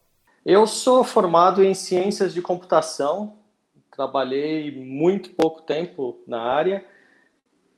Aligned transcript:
Eu 0.44 0.66
sou 0.66 1.02
formado 1.02 1.62
em 1.62 1.74
ciências 1.74 2.32
de 2.32 2.40
computação, 2.40 3.36
trabalhei 3.90 4.70
muito 4.70 5.30
pouco 5.30 5.62
tempo 5.62 6.20
na 6.26 6.40
área. 6.40 6.84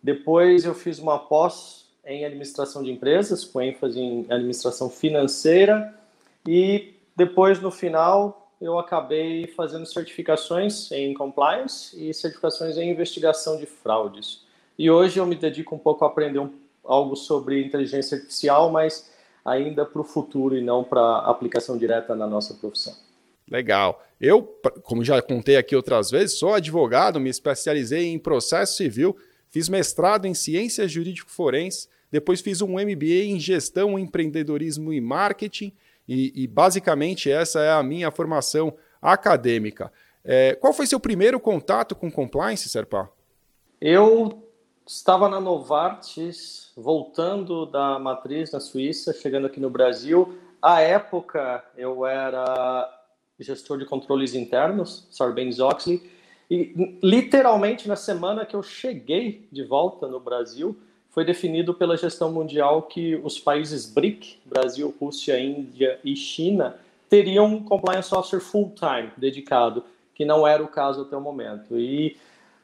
Depois 0.02 0.64
eu 0.64 0.74
fiz 0.74 0.98
uma 0.98 1.18
pós 1.18 1.86
em 2.04 2.24
administração 2.24 2.82
de 2.82 2.90
empresas, 2.90 3.44
com 3.44 3.60
ênfase 3.60 4.00
em 4.00 4.26
administração 4.30 4.88
financeira. 4.88 5.94
E 6.46 6.94
depois, 7.14 7.60
no 7.60 7.70
final, 7.70 8.52
eu 8.60 8.78
acabei 8.78 9.46
fazendo 9.48 9.86
certificações 9.86 10.90
em 10.90 11.12
compliance 11.14 11.96
e 11.98 12.12
certificações 12.14 12.76
em 12.76 12.90
investigação 12.90 13.56
de 13.56 13.66
fraudes. 13.66 14.46
E 14.78 14.90
hoje 14.90 15.18
eu 15.18 15.26
me 15.26 15.34
dedico 15.34 15.74
um 15.74 15.78
pouco 15.78 16.04
a 16.04 16.08
aprender 16.08 16.38
um, 16.38 16.52
algo 16.84 17.16
sobre 17.16 17.64
inteligência 17.64 18.16
artificial, 18.16 18.70
mas 18.70 19.10
ainda 19.44 19.84
para 19.84 20.00
o 20.00 20.04
futuro 20.04 20.56
e 20.56 20.62
não 20.62 20.84
para 20.84 21.18
aplicação 21.18 21.76
direta 21.76 22.14
na 22.14 22.26
nossa 22.26 22.54
profissão. 22.54 22.94
Legal. 23.50 24.04
Eu, 24.20 24.42
como 24.82 25.04
já 25.04 25.20
contei 25.22 25.56
aqui 25.56 25.74
outras 25.74 26.10
vezes, 26.10 26.38
sou 26.38 26.54
advogado, 26.54 27.18
me 27.18 27.30
especializei 27.30 28.06
em 28.06 28.18
processo 28.18 28.76
civil, 28.76 29.16
fiz 29.48 29.68
mestrado 29.68 30.26
em 30.26 30.34
ciências 30.34 30.90
jurídico-forense, 30.90 31.88
depois 32.10 32.40
fiz 32.40 32.62
um 32.62 32.74
MBA 32.74 33.24
em 33.24 33.40
gestão, 33.40 33.98
empreendedorismo 33.98 34.92
e 34.92 35.00
marketing, 35.00 35.72
e, 36.08 36.32
e 36.34 36.46
basicamente 36.46 37.30
essa 37.30 37.60
é 37.60 37.70
a 37.70 37.82
minha 37.82 38.10
formação 38.10 38.74
acadêmica. 39.00 39.92
É, 40.24 40.54
qual 40.54 40.72
foi 40.72 40.86
seu 40.86 41.00
primeiro 41.00 41.38
contato 41.38 41.94
com 41.94 42.10
compliance, 42.10 42.68
Serpa? 42.68 43.10
Eu 43.80 44.47
Estava 44.88 45.28
na 45.28 45.38
Novartis, 45.38 46.72
voltando 46.74 47.66
da 47.66 47.98
matriz 47.98 48.52
na 48.52 48.58
Suíça, 48.58 49.12
chegando 49.12 49.46
aqui 49.46 49.60
no 49.60 49.68
Brasil. 49.68 50.38
À 50.62 50.80
época, 50.80 51.62
eu 51.76 52.06
era 52.06 52.90
gestor 53.38 53.76
de 53.76 53.84
controles 53.84 54.34
internos, 54.34 55.06
Sarbanes-Oxley, 55.10 56.10
e 56.50 56.98
literalmente 57.02 57.86
na 57.86 57.96
semana 57.96 58.46
que 58.46 58.56
eu 58.56 58.62
cheguei 58.62 59.46
de 59.52 59.62
volta 59.62 60.08
no 60.08 60.18
Brasil, 60.18 60.74
foi 61.10 61.22
definido 61.22 61.74
pela 61.74 61.94
gestão 61.94 62.32
mundial 62.32 62.80
que 62.80 63.14
os 63.16 63.38
países 63.38 63.84
BRIC, 63.84 64.38
Brasil, 64.46 64.96
Rússia, 64.98 65.38
Índia 65.38 66.00
e 66.02 66.16
China, 66.16 66.76
teriam 67.10 67.44
um 67.44 67.62
compliance 67.62 68.14
officer 68.14 68.40
full-time, 68.40 69.12
dedicado, 69.18 69.84
que 70.14 70.24
não 70.24 70.46
era 70.46 70.64
o 70.64 70.68
caso 70.68 71.02
até 71.02 71.14
o 71.14 71.20
momento. 71.20 71.78
E 71.78 72.16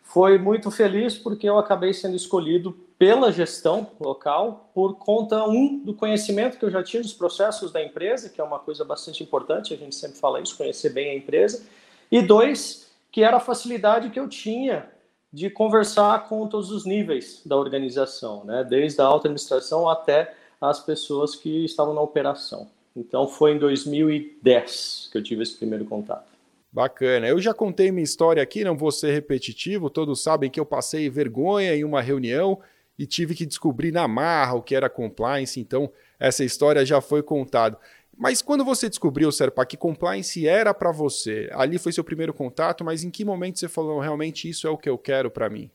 foi 0.04 0.38
muito 0.38 0.70
feliz 0.70 1.18
porque 1.18 1.48
eu 1.48 1.58
acabei 1.58 1.92
sendo 1.92 2.14
escolhido 2.14 2.72
pela 2.96 3.32
gestão 3.32 3.88
local 3.98 4.70
por 4.72 4.94
conta 4.94 5.44
um 5.44 5.78
do 5.82 5.92
conhecimento 5.92 6.56
que 6.56 6.64
eu 6.64 6.70
já 6.70 6.82
tinha 6.84 7.02
dos 7.02 7.12
processos 7.12 7.72
da 7.72 7.82
empresa, 7.82 8.28
que 8.28 8.40
é 8.40 8.44
uma 8.44 8.60
coisa 8.60 8.84
bastante 8.84 9.24
importante, 9.24 9.74
a 9.74 9.76
gente 9.76 9.94
sempre 9.94 10.16
fala 10.18 10.40
isso, 10.40 10.56
conhecer 10.56 10.90
bem 10.90 11.10
a 11.10 11.14
empresa, 11.16 11.66
e 12.12 12.22
dois, 12.22 12.92
que 13.10 13.24
era 13.24 13.38
a 13.38 13.40
facilidade 13.40 14.10
que 14.10 14.20
eu 14.20 14.28
tinha 14.28 14.88
de 15.32 15.50
conversar 15.50 16.28
com 16.28 16.46
todos 16.46 16.70
os 16.70 16.84
níveis 16.84 17.42
da 17.44 17.56
organização, 17.56 18.44
né? 18.44 18.62
desde 18.62 19.00
a 19.00 19.04
alta 19.04 19.26
administração 19.26 19.88
até 19.88 20.32
as 20.60 20.78
pessoas 20.78 21.34
que 21.34 21.64
estavam 21.64 21.92
na 21.92 22.00
operação. 22.00 22.68
Então 22.94 23.26
foi 23.26 23.52
em 23.52 23.58
2010 23.58 25.08
que 25.10 25.18
eu 25.18 25.22
tive 25.22 25.42
esse 25.42 25.56
primeiro 25.56 25.84
contato. 25.86 26.33
Bacana. 26.74 27.28
Eu 27.28 27.40
já 27.40 27.54
contei 27.54 27.92
minha 27.92 28.02
história 28.02 28.42
aqui, 28.42 28.64
não 28.64 28.76
vou 28.76 28.90
ser 28.90 29.12
repetitivo. 29.12 29.88
Todos 29.88 30.20
sabem 30.20 30.50
que 30.50 30.58
eu 30.58 30.66
passei 30.66 31.08
vergonha 31.08 31.72
em 31.72 31.84
uma 31.84 32.02
reunião 32.02 32.58
e 32.98 33.06
tive 33.06 33.32
que 33.32 33.46
descobrir 33.46 33.92
na 33.92 34.08
marra 34.08 34.54
o 34.54 34.62
que 34.62 34.74
era 34.74 34.90
compliance, 34.90 35.60
então 35.60 35.88
essa 36.18 36.42
história 36.42 36.84
já 36.84 37.00
foi 37.00 37.22
contada. 37.22 37.78
Mas 38.18 38.42
quando 38.42 38.64
você 38.64 38.88
descobriu, 38.88 39.30
Serpa, 39.30 39.64
que 39.64 39.76
compliance 39.76 40.48
era 40.48 40.74
para 40.74 40.90
você, 40.90 41.48
ali 41.52 41.78
foi 41.78 41.92
seu 41.92 42.02
primeiro 42.02 42.34
contato, 42.34 42.84
mas 42.84 43.04
em 43.04 43.10
que 43.10 43.24
momento 43.24 43.60
você 43.60 43.68
falou 43.68 44.00
realmente 44.00 44.48
isso 44.48 44.66
é 44.66 44.70
o 44.70 44.76
que 44.76 44.88
eu 44.88 44.98
quero 44.98 45.30
para 45.30 45.48
mim? 45.48 45.70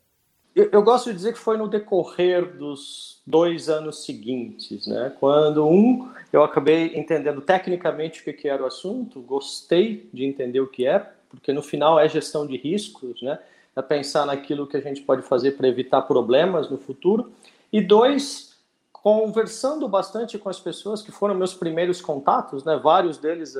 Eu, 0.60 0.68
eu, 0.74 0.84
gosto 0.84 1.10
de 1.10 1.16
dizer 1.16 1.32
que 1.32 1.40
foi 1.40 1.56
no 1.56 1.70
decorrer 1.70 2.58
dos 2.58 3.22
dois 3.26 3.70
anos 3.70 4.04
seguintes, 4.04 4.88
né? 4.88 5.16
Quando 5.18 5.66
um 5.66 6.12
eu 6.34 6.44
acabei 6.44 6.98
entendendo 6.98 7.40
tecnicamente 7.40 8.20
o 8.20 8.24
que, 8.26 8.34
que 8.34 8.50
era 8.50 8.62
o 8.62 8.66
assunto, 8.66 9.22
gostei 9.22 10.10
de 10.14 10.26
entender 10.26 10.60
o 10.60 10.68
que 10.68 10.86
é, 10.86 11.00
porque 11.30 11.54
no 11.54 11.62
final 11.62 11.98
é 11.98 12.10
gestão 12.10 12.46
de 12.46 12.58
riscos, 12.58 13.22
né? 13.22 13.40
É 13.74 13.82
pensar 13.82 14.26
naquilo 14.26 14.68
que 14.68 14.76
a 14.76 14.82
gente 14.82 15.02
pode 15.02 15.22
fazer 15.22 15.52
para 15.52 15.66
evitar 15.66 16.02
problemas 16.02 16.70
no 16.70 16.78
futuro. 16.78 17.32
E 17.72 17.80
dois, 17.80 18.58
conversando 18.92 19.88
bastante 19.88 20.38
com 20.38 20.50
as 20.50 20.60
pessoas 20.60 21.02
que 21.02 21.10
foram 21.10 21.36
meus 21.36 21.54
primeiros 21.54 22.02
contatos, 22.02 22.66
né? 22.66 22.76
Vários 22.76 23.18
deles, 23.18 23.56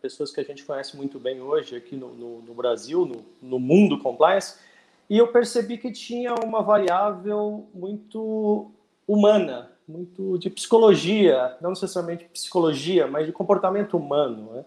pessoas 0.00 0.32
que 0.32 0.40
a 0.40 0.44
gente 0.44 0.64
conhece 0.64 0.96
muito 0.96 1.20
bem 1.20 1.40
hoje 1.40 1.76
aqui 1.76 1.94
no, 1.94 2.08
no, 2.08 2.42
no 2.42 2.52
Brasil, 2.52 3.06
no, 3.06 3.24
no 3.40 3.60
mundo 3.60 3.96
compliance 4.00 4.71
e 5.12 5.18
eu 5.18 5.28
percebi 5.28 5.76
que 5.76 5.92
tinha 5.92 6.34
uma 6.42 6.62
variável 6.62 7.68
muito 7.74 8.70
humana, 9.06 9.70
muito 9.86 10.38
de 10.38 10.48
psicologia, 10.48 11.54
não 11.60 11.68
necessariamente 11.68 12.24
psicologia, 12.32 13.06
mas 13.06 13.26
de 13.26 13.32
comportamento 13.32 13.94
humano. 13.94 14.52
Né? 14.54 14.64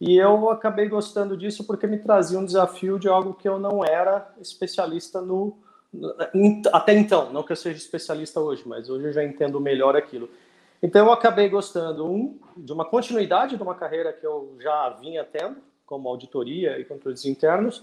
E 0.00 0.16
eu 0.16 0.50
acabei 0.50 0.88
gostando 0.88 1.36
disso 1.36 1.64
porque 1.64 1.84
me 1.88 1.98
trazia 1.98 2.38
um 2.38 2.44
desafio 2.44 2.96
de 2.96 3.08
algo 3.08 3.34
que 3.34 3.48
eu 3.48 3.58
não 3.58 3.84
era 3.84 4.32
especialista 4.40 5.20
no. 5.20 5.58
Até 6.72 6.96
então, 6.96 7.32
não 7.32 7.42
que 7.42 7.50
eu 7.50 7.56
seja 7.56 7.78
especialista 7.78 8.38
hoje, 8.38 8.62
mas 8.66 8.88
hoje 8.88 9.06
eu 9.06 9.12
já 9.12 9.24
entendo 9.24 9.60
melhor 9.60 9.96
aquilo. 9.96 10.30
Então 10.80 11.06
eu 11.06 11.12
acabei 11.12 11.48
gostando, 11.48 12.06
um, 12.06 12.38
de 12.56 12.72
uma 12.72 12.84
continuidade 12.84 13.56
de 13.56 13.62
uma 13.64 13.74
carreira 13.74 14.12
que 14.12 14.24
eu 14.24 14.54
já 14.60 14.90
vinha 14.90 15.24
tendo, 15.24 15.56
como 15.84 16.08
auditoria 16.08 16.78
e 16.78 16.84
controles 16.84 17.24
internos, 17.24 17.82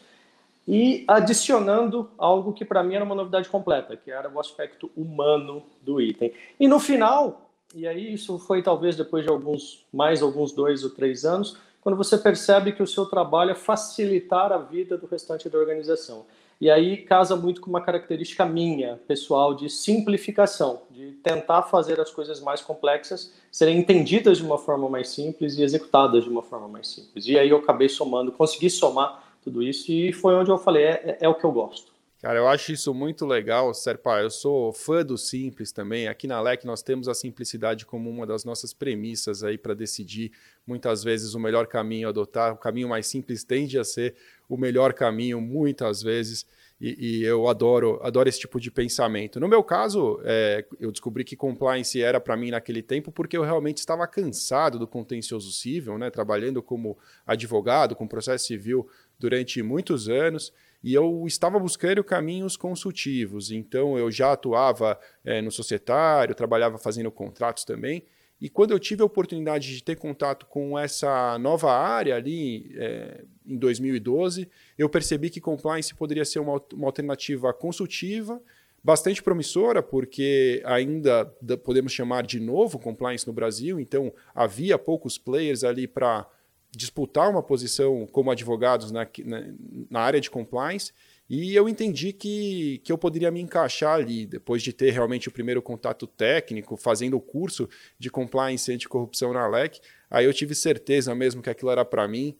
e 0.67 1.03
adicionando 1.07 2.09
algo 2.17 2.53
que 2.53 2.65
para 2.65 2.83
mim 2.83 2.95
era 2.95 3.05
uma 3.05 3.15
novidade 3.15 3.49
completa, 3.49 3.95
que 3.95 4.09
era 4.09 4.29
o 4.29 4.39
aspecto 4.39 4.89
humano 4.95 5.63
do 5.81 6.01
item. 6.01 6.33
E 6.59 6.67
no 6.67 6.79
final, 6.79 7.49
e 7.73 7.87
aí 7.87 8.13
isso 8.13 8.39
foi 8.39 8.63
talvez 8.63 8.95
depois 8.95 9.23
de 9.23 9.29
alguns 9.29 9.85
mais 9.93 10.21
alguns 10.21 10.51
dois 10.51 10.83
ou 10.83 10.89
três 10.89 11.25
anos, 11.25 11.57
quando 11.81 11.95
você 11.95 12.17
percebe 12.17 12.71
que 12.71 12.81
o 12.81 12.87
seu 12.87 13.05
trabalho 13.05 13.51
é 13.51 13.55
facilitar 13.55 14.51
a 14.51 14.57
vida 14.57 14.97
do 14.97 15.05
restante 15.05 15.47
da 15.47 15.59
organização. 15.59 16.25
E 16.59 16.71
aí 16.71 16.97
casa 16.97 17.35
muito 17.35 17.59
com 17.59 17.69
uma 17.69 17.81
característica 17.81 18.45
minha, 18.45 18.99
pessoal, 19.07 19.53
de 19.53 19.69
simplificação, 19.69 20.83
de 20.89 21.11
tentar 21.21 21.63
fazer 21.63 21.99
as 21.99 22.09
coisas 22.09 22.39
mais 22.39 22.61
complexas 22.61 23.33
serem 23.51 23.77
entendidas 23.77 24.37
de 24.37 24.43
uma 24.43 24.57
forma 24.57 24.89
mais 24.89 25.09
simples 25.09 25.57
e 25.57 25.63
executadas 25.63 26.23
de 26.23 26.29
uma 26.29 26.41
forma 26.41 26.67
mais 26.67 26.87
simples. 26.87 27.27
E 27.27 27.37
aí 27.37 27.49
eu 27.49 27.57
acabei 27.57 27.89
somando, 27.89 28.31
consegui 28.31 28.69
somar 28.69 29.24
tudo 29.45 29.63
isso, 29.63 29.91
e 29.91 30.11
foi 30.11 30.33
onde 30.33 30.49
eu 30.49 30.57
falei, 30.57 30.83
é, 30.83 30.89
é, 30.89 31.17
é 31.21 31.29
o 31.29 31.35
que 31.35 31.45
eu 31.45 31.51
gosto. 31.51 31.93
Cara, 32.19 32.39
eu 32.39 32.47
acho 32.47 32.71
isso 32.71 32.91
muito 32.91 33.23
legal, 33.23 33.71
Serpa. 33.71 34.19
Eu 34.19 34.31
sou 34.31 34.73
fã 34.73 35.05
do 35.05 35.15
simples 35.15 35.71
também. 35.71 36.07
Aqui 36.07 36.25
na 36.25 36.41
LEC 36.41 36.65
nós 36.65 36.81
temos 36.81 37.07
a 37.07 37.13
simplicidade 37.13 37.85
como 37.85 38.09
uma 38.09 38.25
das 38.25 38.43
nossas 38.43 38.73
premissas 38.73 39.43
aí 39.43 39.59
para 39.59 39.75
decidir 39.75 40.31
muitas 40.65 41.03
vezes 41.03 41.35
o 41.35 41.39
melhor 41.39 41.67
caminho 41.67 42.07
a 42.07 42.09
adotar. 42.09 42.53
O 42.53 42.57
caminho 42.57 42.89
mais 42.89 43.05
simples 43.05 43.43
tende 43.43 43.77
a 43.77 43.83
ser 43.83 44.15
o 44.49 44.57
melhor 44.57 44.91
caminho 44.93 45.39
muitas 45.39 46.01
vezes. 46.01 46.47
E, 46.79 47.19
e, 47.19 47.23
eu 47.23 47.47
adoro, 47.47 47.99
adoro 48.03 48.27
esse 48.27 48.39
tipo 48.39 48.59
de 48.59 48.69
pensamento. 48.69 49.39
No 49.39 49.47
meu 49.47 49.63
caso, 49.63 50.19
é, 50.25 50.65
eu 50.77 50.91
descobri 50.91 51.23
que 51.23 51.35
compliance 51.35 52.01
era 52.01 52.19
para 52.19 52.35
mim 52.35 52.51
naquele 52.51 52.81
tempo 52.81 53.11
porque 53.11 53.37
eu 53.37 53.43
realmente 53.43 53.77
estava 53.77 54.05
cansado 54.07 54.77
do 54.77 54.85
contencioso 54.85 55.51
civil, 55.53 55.97
né, 55.97 56.09
trabalhando 56.09 56.61
como 56.61 56.97
advogado 57.25 57.95
com 57.95 58.05
processo 58.05 58.45
civil 58.45 58.89
durante 59.17 59.63
muitos 59.63 60.09
anos 60.09 60.51
e 60.83 60.93
eu 60.93 61.23
estava 61.25 61.57
buscando 61.57 62.03
caminhos 62.03 62.55
consultivos. 62.55 63.51
Então 63.51 63.97
eu 63.97 64.11
já 64.11 64.33
atuava 64.33 64.99
é, 65.23 65.41
no 65.41 65.49
societário, 65.51 66.35
trabalhava 66.35 66.77
fazendo 66.77 67.09
contratos 67.09 67.63
também. 67.63 68.03
E 68.39 68.49
quando 68.49 68.71
eu 68.71 68.79
tive 68.79 69.01
a 69.01 69.05
oportunidade 69.05 69.73
de 69.73 69.83
ter 69.83 69.95
contato 69.95 70.45
com 70.45 70.77
essa 70.77 71.37
nova 71.39 71.71
área 71.71 72.15
ali 72.15 72.75
é, 72.75 73.23
em 73.45 73.57
2012, 73.57 74.49
eu 74.77 74.89
percebi 74.89 75.29
que 75.29 75.39
compliance 75.39 75.95
poderia 75.95 76.25
ser 76.25 76.39
uma, 76.39 76.61
uma 76.73 76.87
alternativa 76.87 77.53
consultiva, 77.53 78.41
bastante 78.83 79.23
promissora, 79.23 79.81
porque 79.81 80.61
ainda 80.65 81.25
podemos 81.63 81.91
chamar 81.91 82.23
de 82.23 82.39
novo 82.39 82.77
compliance 82.77 83.25
no 83.25 83.33
Brasil, 83.33 83.79
então 83.79 84.13
havia 84.33 84.77
poucos 84.77 85.17
players 85.17 85.63
ali 85.63 85.87
para 85.87 86.29
disputar 86.75 87.29
uma 87.29 87.41
posição 87.41 88.05
como 88.11 88.29
advogados 88.29 88.91
na, 88.91 89.07
na, 89.23 89.53
na, 89.89 89.99
área 90.01 90.19
de 90.19 90.29
compliance. 90.29 90.91
E 91.27 91.55
eu 91.55 91.67
entendi 91.67 92.13
que, 92.13 92.79
que 92.83 92.91
eu 92.91 92.97
poderia 92.97 93.31
me 93.31 93.41
encaixar 93.41 93.95
ali, 93.95 94.27
depois 94.27 94.61
de 94.61 94.71
ter 94.71 94.91
realmente 94.91 95.27
o 95.27 95.31
primeiro 95.31 95.61
contato 95.61 96.05
técnico, 96.05 96.77
fazendo 96.77 97.17
o 97.17 97.21
curso 97.21 97.67
de 97.97 98.11
compliance 98.11 98.71
anticorrupção 98.71 99.33
na 99.33 99.47
LEC. 99.47 99.79
Aí 100.09 100.25
eu 100.25 100.33
tive 100.33 100.53
certeza 100.53 101.15
mesmo 101.15 101.41
que 101.41 101.49
aquilo 101.49 101.71
era 101.71 101.83
para 101.83 102.07
mim, 102.07 102.37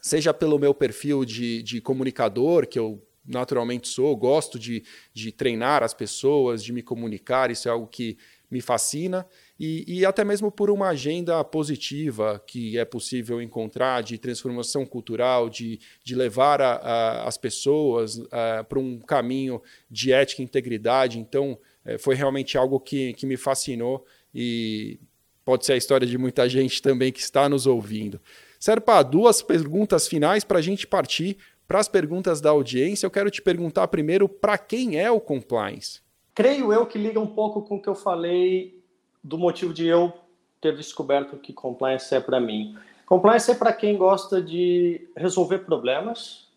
seja 0.00 0.34
pelo 0.34 0.58
meu 0.58 0.74
perfil 0.74 1.24
de, 1.24 1.62
de 1.62 1.80
comunicador, 1.80 2.66
que 2.66 2.78
eu 2.78 3.00
naturalmente 3.24 3.86
sou, 3.86 4.16
gosto 4.16 4.58
de, 4.58 4.82
de 5.14 5.30
treinar 5.30 5.84
as 5.84 5.94
pessoas, 5.94 6.62
de 6.64 6.72
me 6.72 6.82
comunicar, 6.82 7.52
isso 7.52 7.68
é 7.68 7.70
algo 7.70 7.86
que 7.86 8.18
me 8.50 8.60
fascina 8.60 9.24
e, 9.64 9.84
e, 9.86 10.04
até 10.04 10.24
mesmo 10.24 10.50
por 10.50 10.72
uma 10.72 10.88
agenda 10.88 11.44
positiva 11.44 12.42
que 12.44 12.76
é 12.76 12.84
possível 12.84 13.40
encontrar 13.40 14.02
de 14.02 14.18
transformação 14.18 14.84
cultural, 14.84 15.48
de, 15.48 15.78
de 16.02 16.16
levar 16.16 16.60
a, 16.60 16.72
a, 16.72 17.28
as 17.28 17.38
pessoas 17.38 18.20
para 18.68 18.80
um 18.80 18.98
caminho 18.98 19.62
de 19.88 20.12
ética 20.12 20.42
e 20.42 20.44
integridade. 20.44 21.20
Então, 21.20 21.56
é, 21.84 21.96
foi 21.96 22.16
realmente 22.16 22.58
algo 22.58 22.80
que, 22.80 23.12
que 23.12 23.24
me 23.24 23.36
fascinou 23.36 24.04
e 24.34 24.98
pode 25.44 25.64
ser 25.64 25.74
a 25.74 25.76
história 25.76 26.08
de 26.08 26.18
muita 26.18 26.48
gente 26.48 26.82
também 26.82 27.12
que 27.12 27.20
está 27.20 27.48
nos 27.48 27.64
ouvindo. 27.64 28.20
Serpa, 28.58 29.00
duas 29.04 29.42
perguntas 29.42 30.08
finais 30.08 30.42
para 30.42 30.58
a 30.58 30.62
gente 30.62 30.88
partir 30.88 31.36
para 31.68 31.78
as 31.78 31.86
perguntas 31.86 32.40
da 32.40 32.50
audiência. 32.50 33.06
Eu 33.06 33.12
quero 33.12 33.30
te 33.30 33.40
perguntar 33.40 33.86
primeiro 33.86 34.28
para 34.28 34.58
quem 34.58 34.98
é 34.98 35.08
o 35.08 35.20
compliance? 35.20 36.00
Creio 36.34 36.72
eu 36.72 36.84
que 36.84 36.98
liga 36.98 37.20
um 37.20 37.28
pouco 37.28 37.62
com 37.62 37.76
o 37.76 37.80
que 37.80 37.88
eu 37.88 37.94
falei 37.94 38.81
do 39.22 39.38
motivo 39.38 39.72
de 39.72 39.86
eu 39.86 40.12
ter 40.60 40.76
descoberto 40.76 41.36
que 41.36 41.52
compliance 41.52 42.14
é 42.14 42.20
para 42.20 42.40
mim. 42.40 42.76
Compliance 43.06 43.50
é 43.50 43.54
para 43.54 43.72
quem 43.72 43.96
gosta 43.96 44.40
de 44.40 45.08
resolver 45.16 45.60
problemas. 45.60 46.48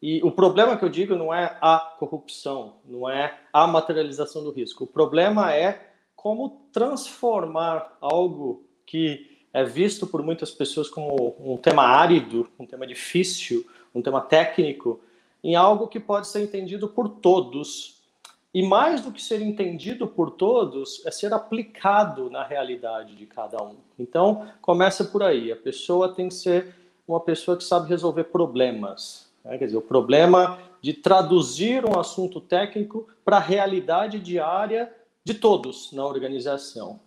E 0.00 0.22
o 0.22 0.30
problema 0.30 0.76
que 0.76 0.84
eu 0.84 0.88
digo 0.88 1.14
não 1.14 1.32
é 1.32 1.56
a 1.60 1.78
corrupção, 1.98 2.74
não 2.84 3.08
é 3.08 3.38
a 3.52 3.66
materialização 3.66 4.42
do 4.42 4.50
risco. 4.50 4.84
O 4.84 4.86
problema 4.86 5.54
é 5.54 5.92
como 6.14 6.68
transformar 6.72 7.96
algo 8.00 8.64
que 8.86 9.38
é 9.52 9.64
visto 9.64 10.06
por 10.06 10.22
muitas 10.22 10.50
pessoas 10.50 10.88
como 10.88 11.36
um 11.38 11.56
tema 11.56 11.84
árido, 11.84 12.48
um 12.58 12.66
tema 12.66 12.86
difícil, 12.86 13.66
um 13.94 14.02
tema 14.02 14.20
técnico, 14.20 15.00
em 15.42 15.54
algo 15.54 15.86
que 15.86 16.00
pode 16.00 16.26
ser 16.26 16.42
entendido 16.42 16.88
por 16.88 17.08
todos 17.08 17.93
e 18.54 18.62
mais 18.62 19.00
do 19.00 19.10
que 19.10 19.20
ser 19.20 19.42
entendido 19.42 20.06
por 20.06 20.30
todos, 20.30 21.04
é 21.04 21.10
ser 21.10 21.34
aplicado 21.34 22.30
na 22.30 22.44
realidade 22.44 23.16
de 23.16 23.26
cada 23.26 23.60
um. 23.60 23.74
Então, 23.98 24.46
começa 24.62 25.04
por 25.04 25.24
aí. 25.24 25.50
A 25.50 25.56
pessoa 25.56 26.14
tem 26.14 26.28
que 26.28 26.34
ser 26.34 26.72
uma 27.06 27.18
pessoa 27.18 27.56
que 27.56 27.64
sabe 27.64 27.88
resolver 27.88 28.24
problemas. 28.24 29.28
Né? 29.44 29.58
Quer 29.58 29.66
dizer, 29.66 29.76
o 29.76 29.82
problema 29.82 30.58
de 30.80 30.92
traduzir 30.92 31.84
um 31.84 31.98
assunto 31.98 32.40
técnico 32.40 33.08
para 33.24 33.38
a 33.38 33.40
realidade 33.40 34.20
diária 34.20 34.92
de 35.24 35.34
todos 35.34 35.90
na 35.92 36.06
organização. 36.06 37.00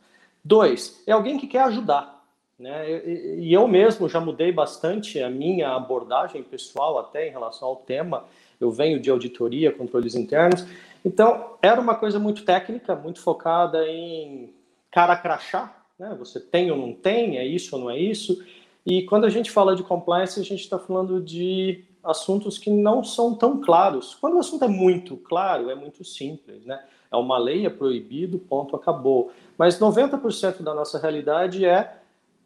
Dois, 0.44 1.02
é 1.08 1.14
alguém 1.14 1.38
que 1.38 1.48
quer 1.48 1.62
ajudar. 1.62 2.26
Né? 2.60 3.06
E 3.38 3.54
eu 3.54 3.68
mesmo 3.68 4.10
já 4.10 4.20
mudei 4.20 4.52
bastante 4.52 5.22
a 5.22 5.30
minha 5.30 5.70
abordagem 5.76 6.44
pessoal 6.44 6.98
até 6.98 7.28
em 7.28 7.32
relação 7.32 7.70
ao 7.70 7.78
tema. 7.78 8.26
Eu 8.60 8.72
venho 8.72 9.00
de 9.00 9.10
auditoria, 9.10 9.72
controles 9.72 10.16
internos, 10.16 10.66
então, 11.08 11.58
era 11.62 11.80
uma 11.80 11.96
coisa 11.96 12.20
muito 12.20 12.44
técnica, 12.44 12.94
muito 12.94 13.22
focada 13.22 13.88
em 13.88 14.54
cara 14.92 15.16
crachá, 15.16 15.74
né? 15.98 16.14
Você 16.20 16.38
tem 16.38 16.70
ou 16.70 16.78
não 16.78 16.92
tem, 16.92 17.38
é 17.38 17.46
isso 17.46 17.78
ou 17.78 17.82
não 17.82 17.90
é 17.90 17.98
isso. 17.98 18.44
E 18.86 19.04
quando 19.04 19.24
a 19.24 19.30
gente 19.30 19.50
fala 19.50 19.74
de 19.74 19.84
compliance, 19.84 20.38
a 20.38 20.44
gente 20.44 20.60
está 20.60 20.78
falando 20.78 21.22
de 21.22 21.86
assuntos 22.04 22.58
que 22.58 22.70
não 22.70 23.06
são 23.06 23.34
tão 23.34 23.62
claros. 23.62 24.16
Quando 24.16 24.36
o 24.36 24.40
assunto 24.40 24.66
é 24.66 24.68
muito 24.68 25.16
claro, 25.16 25.70
é 25.70 25.76
muito 25.76 26.04
simples, 26.04 26.66
né? 26.66 26.84
É 27.10 27.16
uma 27.16 27.38
lei, 27.38 27.66
é 27.66 27.70
proibido, 27.70 28.38
ponto, 28.38 28.76
acabou. 28.76 29.32
Mas 29.58 29.80
90% 29.80 30.62
da 30.62 30.74
nossa 30.74 31.00
realidade 31.00 31.64
é 31.66 32.00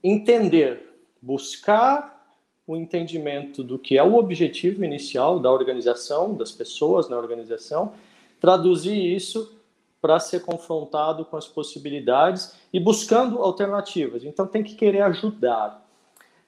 entender, 0.03 0.99
buscar 1.19 2.31
o 2.67 2.75
entendimento 2.75 3.63
do 3.63 3.79
que 3.79 3.97
é 3.97 4.03
o 4.03 4.13
objetivo 4.17 4.85
inicial 4.85 5.39
da 5.39 5.51
organização, 5.51 6.35
das 6.35 6.51
pessoas 6.51 7.09
na 7.09 7.17
organização, 7.17 7.93
traduzir 8.41 8.97
isso 8.97 9.55
para 10.01 10.19
ser 10.19 10.41
confrontado 10.41 11.23
com 11.23 11.37
as 11.37 11.47
possibilidades 11.47 12.53
e 12.73 12.79
buscando 12.79 13.37
alternativas. 13.37 14.23
Então 14.23 14.47
tem 14.47 14.63
que 14.63 14.73
querer 14.73 15.03
ajudar. 15.03 15.87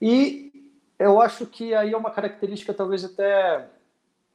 E 0.01 0.51
eu 0.97 1.21
acho 1.21 1.45
que 1.45 1.73
aí 1.73 1.93
é 1.93 1.97
uma 1.97 2.09
característica 2.09 2.73
talvez 2.73 3.05
até 3.05 3.67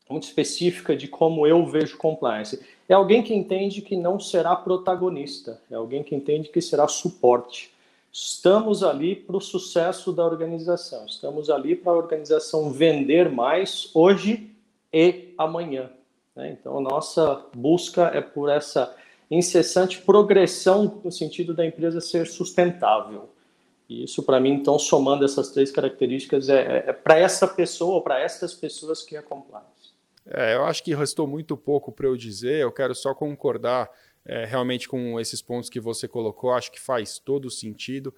muito 0.09 0.23
específica 0.23 0.97
de 0.97 1.09
como 1.09 1.47
eu 1.47 1.67
vejo 1.67 1.99
compliance. 1.99 2.65
É 2.89 2.95
alguém 2.95 3.23
que 3.23 3.35
entende 3.35 3.83
que 3.83 3.97
não 3.97 4.21
será 4.21 4.55
protagonista, 4.55 5.61
é 5.71 5.75
alguém 5.75 6.03
que 6.03 6.15
entende 6.15 6.49
que 6.49 6.63
será 6.63 6.87
suporte. 6.87 7.75
Estamos 8.11 8.83
ali 8.83 9.15
para 9.15 9.37
o 9.37 9.41
sucesso 9.41 10.13
da 10.13 10.25
organização, 10.25 11.05
estamos 11.05 11.51
ali 11.51 11.77
para 11.77 11.93
a 11.93 11.97
organização 11.97 12.71
vender 12.71 13.29
mais 13.31 13.91
hoje 13.93 14.51
e 14.93 15.35
amanhã. 15.37 15.91
Né? 16.39 16.57
Então, 16.59 16.81
nossa 16.81 17.45
busca 17.53 18.05
é 18.15 18.21
por 18.21 18.49
essa 18.49 18.97
incessante 19.29 20.01
progressão 20.01 21.01
no 21.05 21.11
sentido 21.11 21.53
da 21.53 21.67
empresa 21.67 22.01
ser 22.01 22.29
sustentável. 22.29 23.29
E 23.89 24.05
isso, 24.05 24.23
para 24.23 24.39
mim, 24.39 24.53
então, 24.53 24.79
somando 24.79 25.25
essas 25.25 25.51
três 25.51 25.73
características, 25.73 26.49
é, 26.49 26.61
é, 26.61 26.91
é 26.91 26.93
para 26.93 27.19
essa 27.19 27.49
pessoa, 27.49 28.01
para 28.03 28.21
essas 28.21 28.55
pessoas 28.55 29.03
que 29.03 29.17
é 29.17 29.23
compliance. 29.23 29.67
É, 30.25 30.55
eu 30.55 30.65
acho 30.65 30.85
que 30.85 30.95
restou 30.95 31.27
muito 31.27 31.57
pouco 31.57 31.91
para 31.91 32.07
eu 32.07 32.17
dizer, 32.17 32.61
eu 32.61 32.71
quero 32.71 32.95
só 32.95 33.13
concordar 33.15 33.91
é, 34.25 34.45
realmente 34.45 34.89
com 34.89 35.19
esses 35.19 35.43
pontos 35.43 35.69
que 35.69 35.81
você 35.81 36.07
colocou, 36.07 36.53
acho 36.53 36.71
que 36.71 36.81
faz 36.81 37.19
todo 37.19 37.51
sentido 37.51 38.15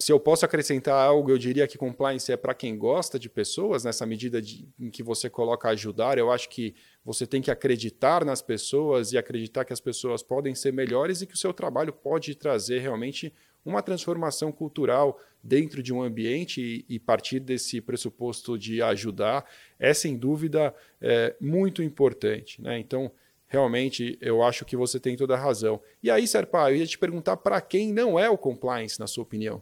se 0.00 0.12
eu 0.12 0.20
posso 0.20 0.44
acrescentar 0.44 0.94
algo, 0.94 1.30
eu 1.30 1.38
diria 1.38 1.66
que 1.66 1.76
compliance 1.76 2.30
é 2.30 2.36
para 2.36 2.54
quem 2.54 2.78
gosta 2.78 3.18
de 3.18 3.28
pessoas, 3.28 3.82
nessa 3.82 4.06
medida 4.06 4.40
de, 4.40 4.68
em 4.78 4.90
que 4.90 5.02
você 5.02 5.28
coloca 5.28 5.68
ajudar. 5.70 6.18
Eu 6.18 6.30
acho 6.30 6.48
que 6.48 6.72
você 7.04 7.26
tem 7.26 7.42
que 7.42 7.50
acreditar 7.50 8.24
nas 8.24 8.40
pessoas 8.40 9.12
e 9.12 9.18
acreditar 9.18 9.64
que 9.64 9.72
as 9.72 9.80
pessoas 9.80 10.22
podem 10.22 10.54
ser 10.54 10.72
melhores 10.72 11.20
e 11.20 11.26
que 11.26 11.34
o 11.34 11.38
seu 11.38 11.52
trabalho 11.52 11.92
pode 11.92 12.36
trazer 12.36 12.78
realmente 12.78 13.34
uma 13.64 13.82
transformação 13.82 14.52
cultural 14.52 15.20
dentro 15.42 15.82
de 15.82 15.92
um 15.92 16.00
ambiente 16.00 16.60
e, 16.60 16.94
e 16.94 17.00
partir 17.00 17.40
desse 17.40 17.80
pressuposto 17.80 18.56
de 18.56 18.80
ajudar 18.80 19.44
é, 19.80 19.92
sem 19.92 20.16
dúvida, 20.16 20.72
é, 21.00 21.34
muito 21.40 21.82
importante. 21.82 22.62
Né? 22.62 22.78
Então, 22.78 23.10
realmente, 23.48 24.16
eu 24.20 24.44
acho 24.44 24.64
que 24.64 24.76
você 24.76 25.00
tem 25.00 25.16
toda 25.16 25.34
a 25.34 25.38
razão. 25.38 25.80
E 26.00 26.08
aí, 26.08 26.24
Serpa, 26.28 26.70
eu 26.70 26.76
ia 26.76 26.86
te 26.86 26.96
perguntar 26.96 27.36
para 27.36 27.60
quem 27.60 27.92
não 27.92 28.16
é 28.16 28.30
o 28.30 28.38
compliance, 28.38 29.00
na 29.00 29.08
sua 29.08 29.24
opinião? 29.24 29.60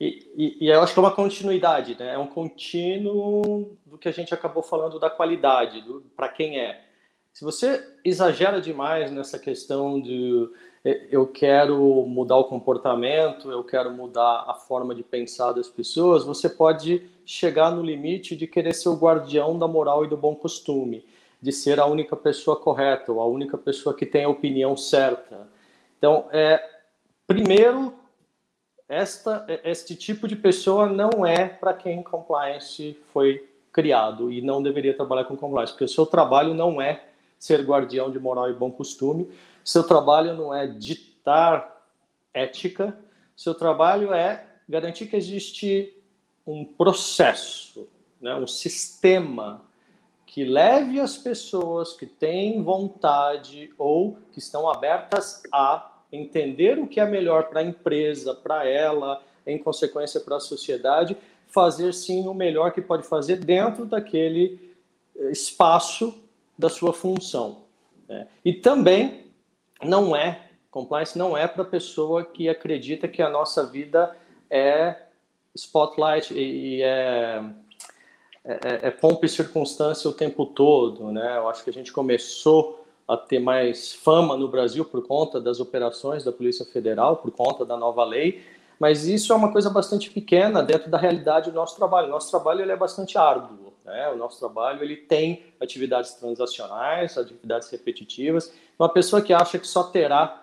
E, 0.00 0.58
e, 0.60 0.68
eu 0.68 0.82
acho 0.82 0.92
que 0.92 0.98
é 0.98 1.02
uma 1.02 1.14
continuidade, 1.14 1.96
né? 1.98 2.14
É 2.14 2.18
um 2.18 2.26
contínuo 2.26 3.76
do 3.86 3.96
que 3.96 4.08
a 4.08 4.12
gente 4.12 4.34
acabou 4.34 4.62
falando 4.62 4.98
da 4.98 5.08
qualidade, 5.08 5.84
para 6.16 6.28
quem 6.28 6.58
é. 6.58 6.82
Se 7.32 7.44
você 7.44 7.84
exagera 8.04 8.60
demais 8.60 9.10
nessa 9.10 9.38
questão 9.38 10.00
de 10.00 10.48
eu 11.10 11.26
quero 11.26 12.04
mudar 12.06 12.36
o 12.36 12.44
comportamento, 12.44 13.50
eu 13.50 13.64
quero 13.64 13.90
mudar 13.90 14.44
a 14.46 14.54
forma 14.54 14.94
de 14.94 15.02
pensar 15.02 15.52
das 15.52 15.68
pessoas, 15.68 16.24
você 16.24 16.48
pode 16.48 17.08
chegar 17.24 17.70
no 17.70 17.82
limite 17.82 18.36
de 18.36 18.46
querer 18.46 18.74
ser 18.74 18.90
o 18.90 18.96
guardião 18.96 19.58
da 19.58 19.66
moral 19.66 20.04
e 20.04 20.08
do 20.08 20.16
bom 20.16 20.34
costume, 20.34 21.04
de 21.40 21.50
ser 21.52 21.80
a 21.80 21.86
única 21.86 22.14
pessoa 22.14 22.56
correta, 22.56 23.10
ou 23.10 23.20
a 23.20 23.26
única 23.26 23.56
pessoa 23.56 23.96
que 23.96 24.04
tem 24.04 24.24
a 24.24 24.28
opinião 24.28 24.76
certa. 24.76 25.48
Então, 25.96 26.26
é, 26.30 26.62
primeiro, 27.26 27.94
esta, 28.88 29.46
este 29.64 29.96
tipo 29.96 30.28
de 30.28 30.36
pessoa 30.36 30.88
não 30.88 31.24
é 31.24 31.48
para 31.48 31.72
quem 31.72 32.02
compliance 32.02 32.98
foi 33.12 33.48
criado 33.72 34.30
e 34.30 34.40
não 34.40 34.62
deveria 34.62 34.94
trabalhar 34.94 35.24
com 35.24 35.36
compliance, 35.36 35.72
porque 35.72 35.84
o 35.84 35.88
seu 35.88 36.06
trabalho 36.06 36.54
não 36.54 36.80
é 36.80 37.04
ser 37.38 37.62
guardião 37.62 38.10
de 38.10 38.18
moral 38.18 38.48
e 38.48 38.54
bom 38.54 38.70
costume, 38.70 39.28
seu 39.64 39.82
trabalho 39.82 40.34
não 40.34 40.54
é 40.54 40.66
ditar 40.66 41.82
ética, 42.32 42.96
seu 43.36 43.54
trabalho 43.54 44.12
é 44.12 44.46
garantir 44.68 45.06
que 45.06 45.16
existe 45.16 45.96
um 46.46 46.64
processo, 46.64 47.88
né, 48.20 48.34
um 48.34 48.46
sistema 48.46 49.62
que 50.26 50.44
leve 50.44 51.00
as 51.00 51.16
pessoas 51.16 51.92
que 51.92 52.06
têm 52.06 52.62
vontade 52.62 53.72
ou 53.78 54.18
que 54.32 54.38
estão 54.38 54.68
abertas 54.68 55.42
a 55.52 55.93
entender 56.14 56.78
o 56.78 56.86
que 56.86 57.00
é 57.00 57.06
melhor 57.06 57.48
para 57.48 57.60
a 57.60 57.64
empresa, 57.64 58.34
para 58.34 58.66
ela, 58.66 59.22
em 59.46 59.58
consequência 59.58 60.20
para 60.20 60.36
a 60.36 60.40
sociedade, 60.40 61.16
fazer 61.48 61.92
sim 61.92 62.26
o 62.26 62.34
melhor 62.34 62.72
que 62.72 62.80
pode 62.80 63.06
fazer 63.06 63.36
dentro 63.36 63.84
daquele 63.84 64.74
eh, 65.16 65.30
espaço 65.30 66.14
da 66.58 66.68
sua 66.68 66.92
função. 66.92 67.62
Né? 68.08 68.26
E 68.44 68.52
também 68.52 69.24
não 69.82 70.16
é, 70.16 70.48
compliance 70.70 71.16
não 71.16 71.36
é 71.36 71.46
para 71.46 71.62
a 71.62 71.66
pessoa 71.66 72.24
que 72.24 72.48
acredita 72.48 73.06
que 73.06 73.22
a 73.22 73.30
nossa 73.30 73.66
vida 73.66 74.16
é 74.50 74.96
spotlight 75.54 76.34
e, 76.34 76.82
é, 76.82 77.42
é, 78.44 78.52
é, 78.52 78.80
é 78.88 78.90
pompa 78.90 79.24
e 79.24 79.28
circunstância 79.28 80.10
o 80.10 80.12
tempo 80.12 80.44
todo, 80.46 81.12
né? 81.12 81.36
Eu 81.36 81.48
acho 81.48 81.62
que 81.62 81.70
a 81.70 81.72
gente 81.72 81.92
começou 81.92 82.83
a 83.06 83.16
ter 83.16 83.38
mais 83.38 83.92
fama 83.92 84.36
no 84.36 84.48
Brasil 84.48 84.84
por 84.84 85.06
conta 85.06 85.40
das 85.40 85.60
operações 85.60 86.24
da 86.24 86.32
Polícia 86.32 86.64
Federal, 86.64 87.16
por 87.18 87.30
conta 87.30 87.64
da 87.64 87.76
nova 87.76 88.04
lei, 88.04 88.42
mas 88.78 89.06
isso 89.06 89.32
é 89.32 89.36
uma 89.36 89.52
coisa 89.52 89.70
bastante 89.70 90.10
pequena 90.10 90.62
dentro 90.62 90.90
da 90.90 90.98
realidade 90.98 91.50
do 91.50 91.54
nosso 91.54 91.76
trabalho. 91.76 92.08
Nosso 92.08 92.30
trabalho 92.30 92.62
ele 92.62 92.72
é 92.72 92.76
bastante 92.76 93.16
árduo. 93.16 93.72
Né? 93.84 94.08
O 94.08 94.16
nosso 94.16 94.38
trabalho 94.38 94.82
ele 94.82 94.96
tem 94.96 95.54
atividades 95.60 96.14
transacionais, 96.14 97.16
atividades 97.16 97.70
repetitivas. 97.70 98.52
Uma 98.78 98.88
pessoa 98.88 99.22
que 99.22 99.32
acha 99.32 99.58
que 99.58 99.66
só 99.66 99.84
terá 99.84 100.42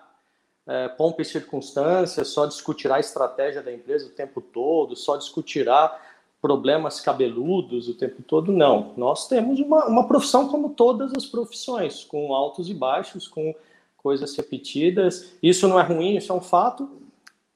é, 0.66 0.88
pompa 0.88 1.22
e 1.22 1.24
circunstâncias, 1.24 2.28
só 2.28 2.46
discutirá 2.46 2.96
a 2.96 3.00
estratégia 3.00 3.62
da 3.62 3.72
empresa 3.72 4.06
o 4.06 4.10
tempo 4.10 4.40
todo, 4.40 4.94
só 4.94 5.16
discutirá 5.16 6.00
problemas 6.42 7.00
cabeludos 7.00 7.88
o 7.88 7.94
tempo 7.94 8.20
todo, 8.20 8.52
não. 8.52 8.92
Nós 8.96 9.28
temos 9.28 9.60
uma, 9.60 9.86
uma 9.86 10.08
profissão 10.08 10.48
como 10.48 10.70
todas 10.70 11.12
as 11.16 11.24
profissões, 11.24 12.02
com 12.02 12.34
altos 12.34 12.68
e 12.68 12.74
baixos, 12.74 13.28
com 13.28 13.54
coisas 13.96 14.36
repetidas. 14.36 15.32
Isso 15.40 15.68
não 15.68 15.78
é 15.78 15.84
ruim, 15.84 16.16
isso 16.16 16.32
é 16.32 16.34
um 16.34 16.40
fato. 16.40 16.90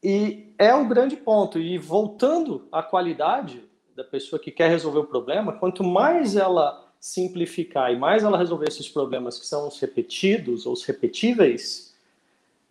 E 0.01 0.53
é 0.57 0.73
um 0.73 0.87
grande 0.87 1.17
ponto. 1.17 1.59
E 1.59 1.77
voltando 1.77 2.69
à 2.71 2.81
qualidade, 2.81 3.61
da 3.97 4.05
pessoa 4.05 4.39
que 4.39 4.53
quer 4.53 4.69
resolver 4.69 5.01
o 5.01 5.07
problema, 5.07 5.55
quanto 5.55 5.83
mais 5.83 6.37
ela 6.37 6.87
simplificar 7.01 7.93
e 7.93 7.97
mais 7.97 8.23
ela 8.23 8.39
resolver 8.39 8.69
esses 8.69 8.89
problemas 8.89 9.39
que 9.39 9.47
são 9.47 9.67
os 9.67 9.81
repetidos 9.81 10.67
ou 10.67 10.75
os 10.75 10.85
repetíveis, 10.85 11.86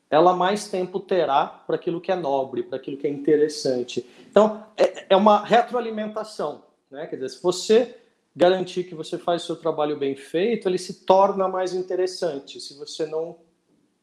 ela 0.09 0.33
mais 0.33 0.67
tempo 0.67 0.99
terá 0.99 1.45
para 1.45 1.75
aquilo 1.75 1.99
que 1.99 2.11
é 2.11 2.15
nobre, 2.15 2.63
para 2.63 2.77
aquilo 2.77 2.97
que 2.97 3.07
é 3.07 3.09
interessante. 3.09 4.05
Então, 4.29 4.63
é, 4.77 5.05
é 5.09 5.15
uma 5.15 5.43
retroalimentação. 5.43 6.63
Né? 6.89 7.07
Quer 7.07 7.15
dizer, 7.15 7.29
se 7.29 7.43
você 7.43 7.95
garantir 8.35 8.83
que 8.83 8.93
você 8.93 9.17
faz 9.17 9.43
seu 9.43 9.55
trabalho 9.55 9.97
bem 9.97 10.15
feito, 10.15 10.67
ele 10.67 10.77
se 10.77 11.05
torna 11.05 11.47
mais 11.47 11.73
interessante. 11.73 12.59
Se 12.59 12.77
você 12.77 13.05
não 13.05 13.37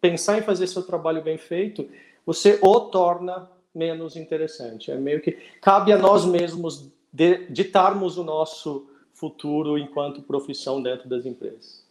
pensar 0.00 0.38
em 0.38 0.42
fazer 0.42 0.66
seu 0.66 0.82
trabalho 0.82 1.22
bem 1.22 1.38
feito, 1.38 1.88
você 2.24 2.58
o 2.62 2.80
torna 2.80 3.48
menos 3.74 4.16
interessante. 4.16 4.90
É 4.90 4.96
meio 4.96 5.20
que 5.20 5.32
cabe 5.60 5.92
a 5.92 5.98
nós 5.98 6.24
mesmos 6.24 6.90
ditarmos 7.50 8.16
o 8.16 8.24
nosso 8.24 8.88
futuro 9.12 9.78
enquanto 9.78 10.22
profissão 10.22 10.82
dentro 10.82 11.08
das 11.08 11.26
empresas. 11.26 11.81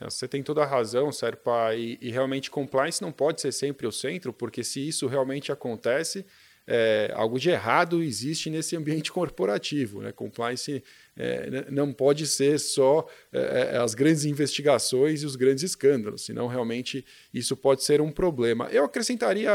É, 0.00 0.04
você 0.04 0.28
tem 0.28 0.42
toda 0.42 0.62
a 0.62 0.66
razão, 0.66 1.10
Serpa, 1.12 1.74
e, 1.74 1.98
e, 2.00 2.10
realmente 2.10 2.50
compliance 2.50 3.02
não 3.02 3.12
pode 3.12 3.40
ser 3.40 3.52
sempre 3.52 3.86
o 3.86 3.92
centro, 3.92 4.32
porque 4.32 4.62
se 4.62 4.86
isso 4.86 5.06
realmente 5.06 5.50
acontece, 5.50 6.24
é, 6.70 7.10
algo 7.14 7.40
de 7.40 7.48
errado 7.48 8.02
existe 8.02 8.50
nesse 8.50 8.76
ambiente 8.76 9.10
corporativo. 9.12 10.02
Né? 10.02 10.12
Compliance 10.12 10.84
é, 11.16 11.64
não 11.70 11.92
pode 11.92 12.26
ser 12.26 12.60
só 12.60 13.08
é, 13.32 13.70
é, 13.72 13.76
as 13.78 13.94
grandes 13.94 14.26
investigações 14.26 15.22
e 15.22 15.26
os 15.26 15.34
grandes 15.34 15.64
escândalos, 15.64 16.26
senão 16.26 16.46
realmente 16.46 17.04
isso 17.32 17.56
pode 17.56 17.82
ser 17.82 18.00
um 18.00 18.12
problema. 18.12 18.68
Eu 18.70 18.84
acrescentaria, 18.84 19.50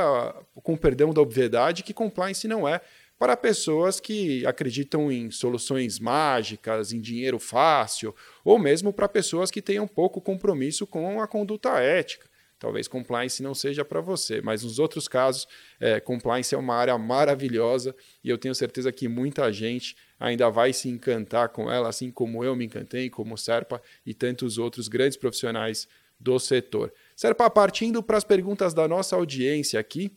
com 0.56 0.76
perdão 0.76 1.14
da 1.14 1.22
obviedade, 1.22 1.84
que 1.84 1.94
compliance 1.94 2.48
não 2.48 2.68
é 2.68 2.82
para 3.18 3.38
pessoas 3.38 4.00
que 4.00 4.46
acreditam 4.46 5.12
em 5.12 5.32
soluções 5.32 6.00
mágicas, 6.00 6.92
em 6.92 7.00
dinheiro 7.00 7.40
fácil, 7.40 8.14
ou 8.44 8.60
mesmo 8.60 8.92
para 8.92 9.08
pessoas 9.08 9.50
que 9.50 9.62
tenham 9.62 9.88
pouco 9.88 10.20
compromisso 10.20 10.86
com 10.86 11.22
a 11.22 11.28
conduta 11.28 11.80
ética. 11.80 12.28
Talvez 12.64 12.88
compliance 12.88 13.44
não 13.44 13.54
seja 13.54 13.84
para 13.84 14.00
você, 14.00 14.42
mas 14.42 14.64
nos 14.64 14.80
outros 14.80 15.10
casos, 15.10 15.46
é, 15.82 16.00
compliance 16.00 16.56
é 16.56 16.58
uma 16.58 16.74
área 16.74 16.98
maravilhosa 16.98 17.94
e 18.24 18.30
eu 18.30 18.38
tenho 18.38 18.56
certeza 18.56 18.90
que 18.90 19.10
muita 19.10 19.52
gente 19.52 19.98
ainda 20.18 20.50
vai 20.50 20.72
se 20.72 20.88
encantar 20.88 21.50
com 21.50 21.70
ela, 21.70 21.90
assim 21.90 22.10
como 22.10 22.42
eu 22.42 22.56
me 22.56 22.64
encantei, 22.64 23.10
como 23.10 23.34
o 23.34 23.38
Serpa 23.38 23.82
e 24.06 24.14
tantos 24.14 24.58
outros 24.58 24.88
grandes 24.88 25.18
profissionais 25.18 25.90
do 26.18 26.40
setor. 26.40 26.94
Serpa, 27.18 27.50
partindo 27.50 28.02
para 28.02 28.18
as 28.18 28.24
perguntas 28.24 28.74
da 28.74 28.88
nossa 28.88 29.18
audiência 29.18 29.78
aqui, 29.78 30.14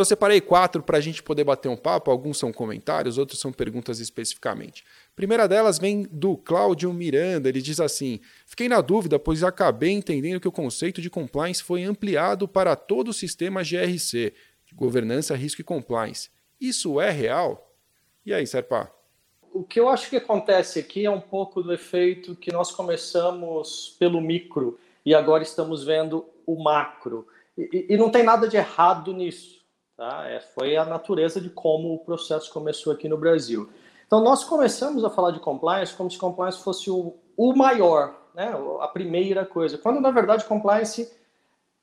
eu 0.00 0.04
separei 0.04 0.40
quatro 0.40 0.82
para 0.82 0.98
a 0.98 1.00
gente 1.00 1.22
poder 1.22 1.44
bater 1.44 1.68
um 1.68 1.76
papo. 1.76 2.10
Alguns 2.10 2.38
são 2.38 2.52
comentários, 2.52 3.18
outros 3.18 3.40
são 3.40 3.52
perguntas 3.52 4.00
especificamente. 4.00 4.84
Primeira 5.16 5.48
delas 5.48 5.78
vem 5.78 6.02
do 6.10 6.36
Cláudio 6.36 6.92
Miranda. 6.92 7.48
Ele 7.48 7.62
diz 7.62 7.80
assim: 7.80 8.20
Fiquei 8.46 8.68
na 8.68 8.80
dúvida, 8.80 9.18
pois 9.18 9.42
acabei 9.42 9.90
entendendo 9.90 10.40
que 10.40 10.48
o 10.48 10.52
conceito 10.52 11.00
de 11.00 11.10
compliance 11.10 11.62
foi 11.62 11.84
ampliado 11.84 12.46
para 12.46 12.76
todo 12.76 13.08
o 13.08 13.12
sistema 13.12 13.62
GRC, 13.62 14.32
governança, 14.74 15.34
risco 15.34 15.60
e 15.60 15.64
compliance. 15.64 16.30
Isso 16.60 17.00
é 17.00 17.10
real? 17.10 17.74
E 18.24 18.34
aí, 18.34 18.46
Serpa? 18.46 18.92
O 19.52 19.64
que 19.64 19.80
eu 19.80 19.88
acho 19.88 20.10
que 20.10 20.16
acontece 20.16 20.78
aqui 20.78 21.06
é 21.06 21.10
um 21.10 21.20
pouco 21.20 21.62
do 21.62 21.72
efeito 21.72 22.36
que 22.36 22.52
nós 22.52 22.70
começamos 22.70 23.96
pelo 23.98 24.20
micro 24.20 24.78
e 25.04 25.14
agora 25.14 25.42
estamos 25.42 25.84
vendo 25.84 26.26
o 26.46 26.62
macro. 26.62 27.26
E, 27.56 27.86
e 27.88 27.96
não 27.96 28.10
tem 28.10 28.22
nada 28.22 28.46
de 28.46 28.56
errado 28.56 29.12
nisso 29.12 29.57
Tá? 29.98 30.28
É, 30.28 30.38
foi 30.38 30.76
a 30.76 30.84
natureza 30.84 31.40
de 31.40 31.50
como 31.50 31.92
o 31.92 31.98
processo 31.98 32.52
começou 32.52 32.92
aqui 32.92 33.08
no 33.08 33.18
Brasil. 33.18 33.68
Então, 34.06 34.22
nós 34.22 34.44
começamos 34.44 35.04
a 35.04 35.10
falar 35.10 35.32
de 35.32 35.40
compliance 35.40 35.92
como 35.92 36.08
se 36.08 36.16
compliance 36.16 36.62
fosse 36.62 36.88
o, 36.88 37.16
o 37.36 37.52
maior, 37.52 38.14
né? 38.32 38.54
a 38.80 38.86
primeira 38.86 39.44
coisa, 39.44 39.76
quando 39.76 40.00
na 40.00 40.12
verdade 40.12 40.44
compliance 40.44 41.12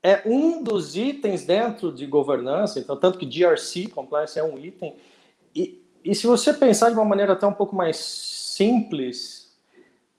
é 0.01 0.21
um 0.25 0.63
dos 0.63 0.95
itens 0.95 1.45
dentro 1.45 1.91
de 1.91 2.05
governança, 2.05 2.79
então, 2.79 2.95
tanto 2.95 3.19
que 3.19 3.25
GRC, 3.25 3.89
compliance, 3.89 4.39
é 4.39 4.43
um 4.45 4.57
item. 4.57 4.95
E, 5.53 5.83
e 6.01 6.15
se 6.15 6.25
você 6.25 6.53
pensar 6.53 6.91
de 6.91 6.95
uma 6.95 7.03
maneira 7.03 7.33
até 7.33 7.45
um 7.45 7.53
pouco 7.53 7.75
mais 7.75 7.97
simples, 7.97 9.44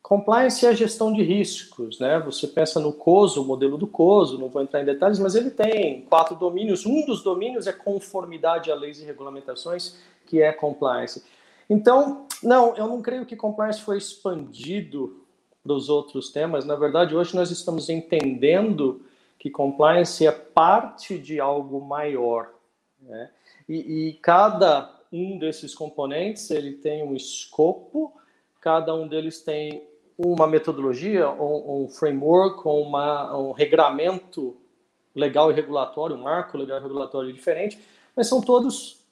Compliance 0.07 0.65
é 0.65 0.69
a 0.69 0.73
gestão 0.73 1.13
de 1.13 1.21
riscos, 1.21 1.99
né? 1.99 2.21
Você 2.21 2.47
pensa 2.47 2.79
no 2.79 2.93
COSO, 2.93 3.43
o 3.43 3.45
modelo 3.45 3.77
do 3.77 3.89
COSO, 3.89 4.39
não 4.39 4.49
vou 4.49 4.63
entrar 4.63 4.81
em 4.81 4.85
detalhes, 4.85 5.19
mas 5.19 5.35
ele 5.35 5.51
tem 5.51 6.03
quatro 6.03 6.37
domínios. 6.37 6.87
Um 6.87 7.05
dos 7.05 7.25
domínios 7.25 7.67
é 7.67 7.73
conformidade 7.73 8.71
a 8.71 8.77
leis 8.77 9.01
e 9.01 9.05
regulamentações, 9.05 9.99
que 10.25 10.41
é 10.41 10.53
compliance. 10.53 11.25
Então, 11.69 12.25
não, 12.41 12.77
eu 12.77 12.87
não 12.87 13.03
creio 13.03 13.27
que 13.27 13.35
compliance 13.35 13.81
foi 13.81 13.99
expandido 13.99 15.25
para 15.61 15.73
os 15.73 15.89
outros 15.89 16.31
temas. 16.31 16.65
Na 16.65 16.77
verdade, 16.77 17.17
hoje 17.17 17.35
nós 17.35 17.51
estamos 17.51 17.89
entendendo 17.89 19.05
que 19.41 19.51
compliance 19.51 20.25
é 20.25 20.31
parte 20.31 21.19
de 21.19 21.41
algo 21.41 21.81
maior, 21.81 22.51
né? 23.01 23.29
E, 23.69 24.11
e 24.11 24.13
cada 24.23 24.89
um 25.13 25.37
desses 25.37 25.75
componentes 25.75 26.49
ele 26.53 26.75
tem 26.75 27.03
um 27.03 27.17
escopo, 27.17 28.15
cada 28.61 28.95
um 28.95 29.09
deles 29.09 29.43
tem 29.43 29.83
uma 30.19 30.47
metodologia, 30.47 31.31
um, 31.31 31.85
um 31.85 31.89
framework, 31.89 32.67
uma, 32.67 33.37
um 33.37 33.53
regramento 33.53 34.57
legal 35.15 35.51
e 35.51 35.55
regulatório, 35.55 36.17
um 36.17 36.23
marco 36.23 36.57
legal 36.57 36.79
e 36.79 36.83
regulatório 36.83 37.33
diferente, 37.33 37.79
mas 38.15 38.27
são 38.27 38.41
todos 38.41 39.05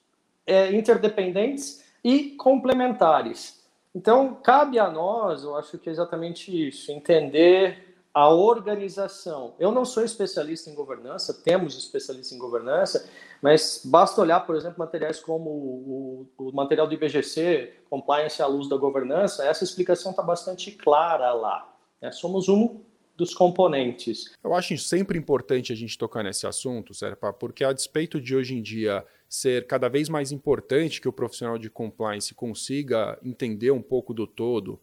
é, 0.45 0.71
interdependentes 0.73 1.83
e 2.03 2.31
complementares. 2.31 3.63
Então, 3.93 4.35
cabe 4.35 4.77
a 4.77 4.89
nós, 4.89 5.43
eu 5.43 5.55
acho 5.55 5.77
que 5.77 5.89
é 5.89 5.91
exatamente 5.91 6.67
isso, 6.67 6.91
entender 6.91 7.84
a 8.15 8.29
organização. 8.29 9.55
Eu 9.59 9.73
não 9.73 9.83
sou 9.83 10.01
especialista 10.01 10.69
em 10.69 10.73
governança, 10.73 11.33
temos 11.43 11.77
especialistas 11.77 12.31
em 12.31 12.39
governança, 12.39 13.09
mas 13.41 13.81
basta 13.83 14.21
olhar, 14.21 14.39
por 14.39 14.55
exemplo, 14.55 14.79
materiais 14.79 15.19
como 15.19 15.49
o, 15.49 16.29
o, 16.37 16.47
o 16.47 16.55
material 16.55 16.87
do 16.87 16.93
IBGC, 16.93 17.73
Compliance 17.89 18.41
à 18.41 18.47
Luz 18.47 18.69
da 18.69 18.77
Governança, 18.77 19.45
essa 19.45 19.65
explicação 19.65 20.11
está 20.11 20.23
bastante 20.23 20.71
clara 20.71 21.33
lá. 21.33 21.69
Né? 22.01 22.09
Somos 22.09 22.47
um 22.47 22.79
dos 23.17 23.33
componentes. 23.33 24.33
Eu 24.41 24.53
acho 24.53 24.77
sempre 24.77 25.19
importante 25.19 25.73
a 25.73 25.75
gente 25.75 25.97
tocar 25.97 26.23
nesse 26.23 26.47
assunto, 26.47 26.93
Serpa, 26.93 27.33
porque 27.33 27.65
a 27.65 27.73
despeito 27.73 28.21
de 28.21 28.33
hoje 28.33 28.55
em 28.55 28.61
dia 28.61 29.05
ser 29.27 29.67
cada 29.67 29.89
vez 29.89 30.07
mais 30.07 30.31
importante 30.31 31.01
que 31.01 31.09
o 31.09 31.13
profissional 31.13 31.57
de 31.57 31.69
compliance 31.69 32.33
consiga 32.33 33.19
entender 33.21 33.71
um 33.71 33.81
pouco 33.81 34.13
do 34.13 34.25
todo, 34.25 34.79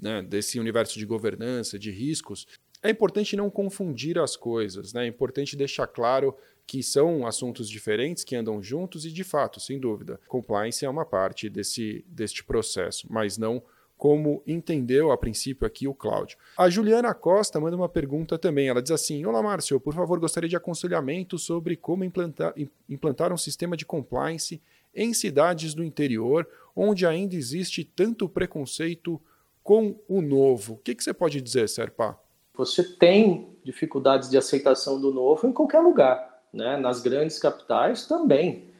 né, 0.00 0.22
desse 0.22 0.58
universo 0.58 0.98
de 0.98 1.04
governança, 1.04 1.78
de 1.78 1.90
riscos, 1.90 2.46
é 2.82 2.90
importante 2.90 3.36
não 3.36 3.50
confundir 3.50 4.18
as 4.18 4.36
coisas, 4.36 4.92
né? 4.92 5.04
É 5.04 5.08
importante 5.08 5.56
deixar 5.56 5.86
claro 5.86 6.36
que 6.66 6.82
são 6.82 7.26
assuntos 7.26 7.68
diferentes 7.68 8.22
que 8.22 8.36
andam 8.36 8.62
juntos 8.62 9.04
e, 9.04 9.10
de 9.10 9.24
fato, 9.24 9.58
sem 9.58 9.78
dúvida, 9.78 10.20
compliance 10.28 10.84
é 10.84 10.88
uma 10.88 11.04
parte 11.04 11.50
desse, 11.50 12.04
deste 12.08 12.44
processo, 12.44 13.06
mas 13.10 13.36
não 13.36 13.62
como 13.98 14.42
entendeu 14.46 15.12
a 15.12 15.18
princípio 15.18 15.66
aqui 15.66 15.86
o 15.86 15.92
Cláudio. 15.92 16.38
A 16.56 16.70
Juliana 16.70 17.12
Costa 17.12 17.60
manda 17.60 17.76
uma 17.76 17.88
pergunta 17.88 18.38
também. 18.38 18.66
Ela 18.66 18.80
diz 18.80 18.92
assim: 18.92 19.26
Olá, 19.26 19.42
Márcio, 19.42 19.78
por 19.78 19.92
favor, 19.92 20.18
gostaria 20.18 20.48
de 20.48 20.56
aconselhamento 20.56 21.38
sobre 21.38 21.76
como 21.76 22.02
implantar, 22.02 22.54
implantar 22.88 23.30
um 23.30 23.36
sistema 23.36 23.76
de 23.76 23.84
compliance 23.84 24.62
em 24.94 25.12
cidades 25.12 25.74
do 25.74 25.84
interior, 25.84 26.48
onde 26.74 27.04
ainda 27.04 27.34
existe 27.34 27.84
tanto 27.84 28.26
preconceito 28.26 29.20
com 29.62 30.00
o 30.08 30.22
novo. 30.22 30.74
O 30.74 30.78
que, 30.78 30.94
que 30.94 31.04
você 31.04 31.12
pode 31.12 31.40
dizer, 31.42 31.68
Serpa? 31.68 32.18
Você 32.54 32.82
tem 32.82 33.56
dificuldades 33.64 34.28
de 34.28 34.36
aceitação 34.36 35.00
do 35.00 35.12
novo 35.12 35.46
em 35.46 35.52
qualquer 35.52 35.80
lugar, 35.80 36.42
né? 36.52 36.76
nas 36.76 37.00
grandes 37.00 37.38
capitais 37.38 38.06
também. 38.06 38.70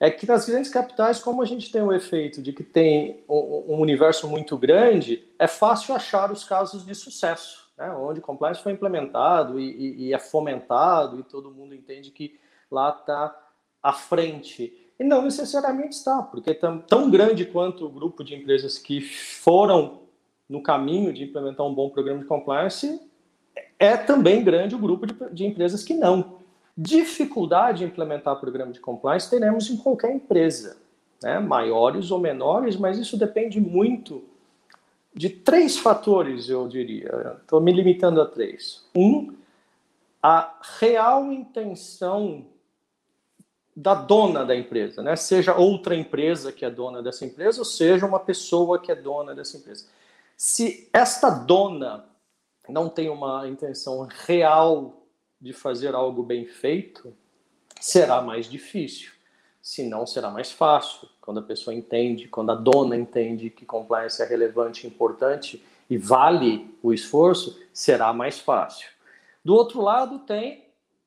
É 0.00 0.10
que 0.10 0.26
nas 0.26 0.46
grandes 0.46 0.70
capitais, 0.70 1.20
como 1.20 1.42
a 1.42 1.44
gente 1.44 1.70
tem 1.70 1.80
o 1.80 1.92
efeito 1.92 2.42
de 2.42 2.52
que 2.52 2.64
tem 2.64 3.22
um 3.28 3.80
universo 3.80 4.26
muito 4.26 4.58
grande, 4.58 5.24
é 5.38 5.46
fácil 5.46 5.94
achar 5.94 6.32
os 6.32 6.42
casos 6.42 6.84
de 6.84 6.94
sucesso, 6.94 7.70
né? 7.78 7.88
onde 7.92 8.18
o 8.18 8.22
compliance 8.22 8.60
foi 8.60 8.72
implementado 8.72 9.60
e, 9.60 9.70
e, 9.70 10.06
e 10.06 10.12
é 10.12 10.18
fomentado 10.18 11.20
e 11.20 11.22
todo 11.22 11.52
mundo 11.52 11.74
entende 11.74 12.10
que 12.10 12.38
lá 12.68 12.90
está 12.90 13.36
à 13.82 13.92
frente. 13.92 14.76
E 14.98 15.04
não 15.04 15.22
necessariamente 15.22 15.96
está, 15.96 16.22
porque 16.22 16.50
é 16.50 16.54
tão, 16.54 16.78
tão 16.78 17.10
grande 17.10 17.44
quanto 17.44 17.86
o 17.86 17.90
grupo 17.90 18.24
de 18.24 18.34
empresas 18.34 18.78
que 18.78 19.00
foram 19.00 20.02
no 20.48 20.62
caminho 20.62 21.12
de 21.12 21.24
implementar 21.24 21.66
um 21.66 21.74
bom 21.74 21.90
programa 21.90 22.20
de 22.20 22.26
compliance, 22.26 23.00
é 23.78 23.96
também 23.96 24.44
grande 24.44 24.74
o 24.74 24.78
grupo 24.78 25.06
de, 25.06 25.14
de 25.32 25.44
empresas 25.44 25.82
que 25.82 25.94
não. 25.94 26.40
Dificuldade 26.76 27.84
em 27.84 27.86
implementar 27.88 28.40
programa 28.40 28.72
de 28.72 28.80
compliance 28.80 29.28
teremos 29.28 29.68
em 29.68 29.76
qualquer 29.76 30.14
empresa, 30.14 30.76
né? 31.22 31.38
maiores 31.38 32.10
ou 32.10 32.18
menores, 32.18 32.76
mas 32.76 32.98
isso 32.98 33.16
depende 33.16 33.60
muito 33.60 34.24
de 35.14 35.28
três 35.28 35.76
fatores, 35.76 36.48
eu 36.48 36.66
diria. 36.66 37.38
Estou 37.42 37.60
me 37.60 37.72
limitando 37.72 38.20
a 38.20 38.26
três. 38.26 38.84
Um, 38.94 39.34
a 40.22 40.58
real 40.80 41.30
intenção 41.30 42.46
da 43.74 43.94
dona 43.94 44.44
da 44.44 44.54
empresa, 44.54 45.02
né? 45.02 45.16
seja 45.16 45.54
outra 45.54 45.96
empresa 45.96 46.52
que 46.52 46.64
é 46.64 46.70
dona 46.70 47.02
dessa 47.02 47.24
empresa, 47.24 47.58
ou 47.58 47.64
seja 47.64 48.06
uma 48.06 48.20
pessoa 48.20 48.78
que 48.78 48.92
é 48.92 48.94
dona 48.94 49.34
dessa 49.34 49.56
empresa. 49.56 49.86
Se 50.36 50.88
esta 50.92 51.30
dona 51.30 52.04
não 52.68 52.88
tem 52.88 53.08
uma 53.08 53.48
intenção 53.48 54.06
real 54.26 55.02
de 55.40 55.52
fazer 55.52 55.94
algo 55.94 56.22
bem 56.22 56.46
feito, 56.46 57.12
será 57.80 58.22
mais 58.22 58.48
difícil. 58.48 59.10
Se 59.60 59.84
não, 59.84 60.06
será 60.06 60.30
mais 60.30 60.50
fácil. 60.50 61.08
Quando 61.20 61.40
a 61.40 61.42
pessoa 61.42 61.74
entende, 61.74 62.28
quando 62.28 62.50
a 62.50 62.54
dona 62.54 62.96
entende 62.96 63.50
que 63.50 63.64
compliance 63.64 64.20
é 64.22 64.24
relevante, 64.24 64.86
importante 64.86 65.62
e 65.88 65.96
vale 65.96 66.74
o 66.82 66.92
esforço, 66.92 67.60
será 67.72 68.12
mais 68.12 68.38
fácil. 68.38 68.88
Do 69.44 69.54
outro 69.54 69.80
lado, 69.80 70.20
tem 70.20 70.64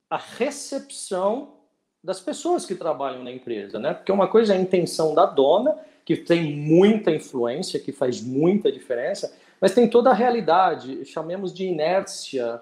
a 0.10 0.18
recepção 0.18 1.56
das 2.04 2.20
pessoas 2.20 2.66
que 2.66 2.76
trabalham 2.76 3.24
na 3.24 3.32
empresa, 3.32 3.80
né? 3.80 3.94
Porque 3.94 4.12
uma 4.12 4.28
coisa 4.28 4.54
é 4.54 4.58
a 4.58 4.62
intenção 4.62 5.16
da 5.16 5.26
dona, 5.26 5.76
que 6.06 6.16
tem 6.16 6.56
muita 6.56 7.10
influência, 7.10 7.80
que 7.80 7.92
faz 7.92 8.22
muita 8.22 8.72
diferença, 8.72 9.36
mas 9.60 9.74
tem 9.74 9.90
toda 9.90 10.10
a 10.10 10.14
realidade, 10.14 11.06
chamemos 11.06 11.54
de 11.54 11.66
inércia, 11.66 12.62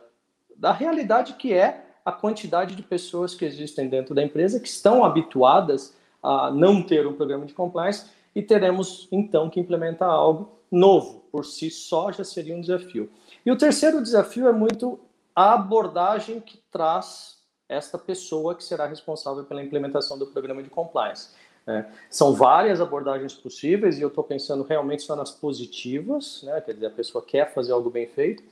da 0.56 0.72
realidade 0.72 1.34
que 1.34 1.54
é 1.54 1.86
a 2.06 2.12
quantidade 2.12 2.76
de 2.76 2.84
pessoas 2.84 3.34
que 3.34 3.46
existem 3.46 3.88
dentro 3.88 4.14
da 4.14 4.22
empresa 4.22 4.60
que 4.60 4.68
estão 4.68 5.04
habituadas 5.04 5.96
a 6.22 6.52
não 6.52 6.82
ter 6.82 7.08
um 7.08 7.14
programa 7.14 7.46
de 7.46 7.54
compliance 7.54 8.06
e 8.36 8.42
teremos 8.42 9.08
então 9.12 9.50
que 9.50 9.60
implementar 9.60 10.10
algo 10.10 10.60
novo. 10.72 11.24
Por 11.32 11.46
si 11.46 11.70
só 11.70 12.12
já 12.12 12.24
seria 12.24 12.56
um 12.56 12.62
desafio. 12.62 13.10
E 13.46 13.52
o 13.52 13.58
terceiro 13.58 14.02
desafio 14.02 14.48
é 14.48 14.52
muito 14.52 15.00
a 15.36 15.54
abordagem 15.54 16.40
que 16.40 16.58
traz 16.72 17.38
esta 17.68 17.98
pessoa 17.98 18.56
que 18.56 18.64
será 18.64 18.86
responsável 18.86 19.44
pela 19.46 19.64
implementação 19.64 20.18
do 20.18 20.28
programa 20.28 20.62
de 20.62 20.70
compliance. 20.70 21.30
É, 21.65 21.86
são 22.10 22.34
várias 22.34 22.82
abordagens 22.82 23.34
possíveis 23.34 23.97
e 23.97 24.02
eu 24.02 24.10
estou 24.10 24.23
pensando 24.23 24.63
realmente 24.63 25.04
só 25.04 25.15
nas 25.15 25.32
positivas, 25.32 26.43
né? 26.43 26.60
quer 26.60 26.73
dizer, 26.73 26.88
a 26.88 26.91
pessoa 26.91 27.23
quer 27.23 27.54
fazer 27.54 27.71
algo 27.71 27.89
bem 27.89 28.06
feito, 28.06 28.43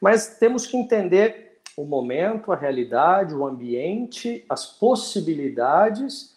mas 0.00 0.38
temos 0.38 0.66
que 0.66 0.76
entender 0.76 1.60
o 1.76 1.84
momento, 1.84 2.52
a 2.52 2.56
realidade, 2.56 3.34
o 3.34 3.46
ambiente, 3.46 4.44
as 4.48 4.64
possibilidades 4.64 6.34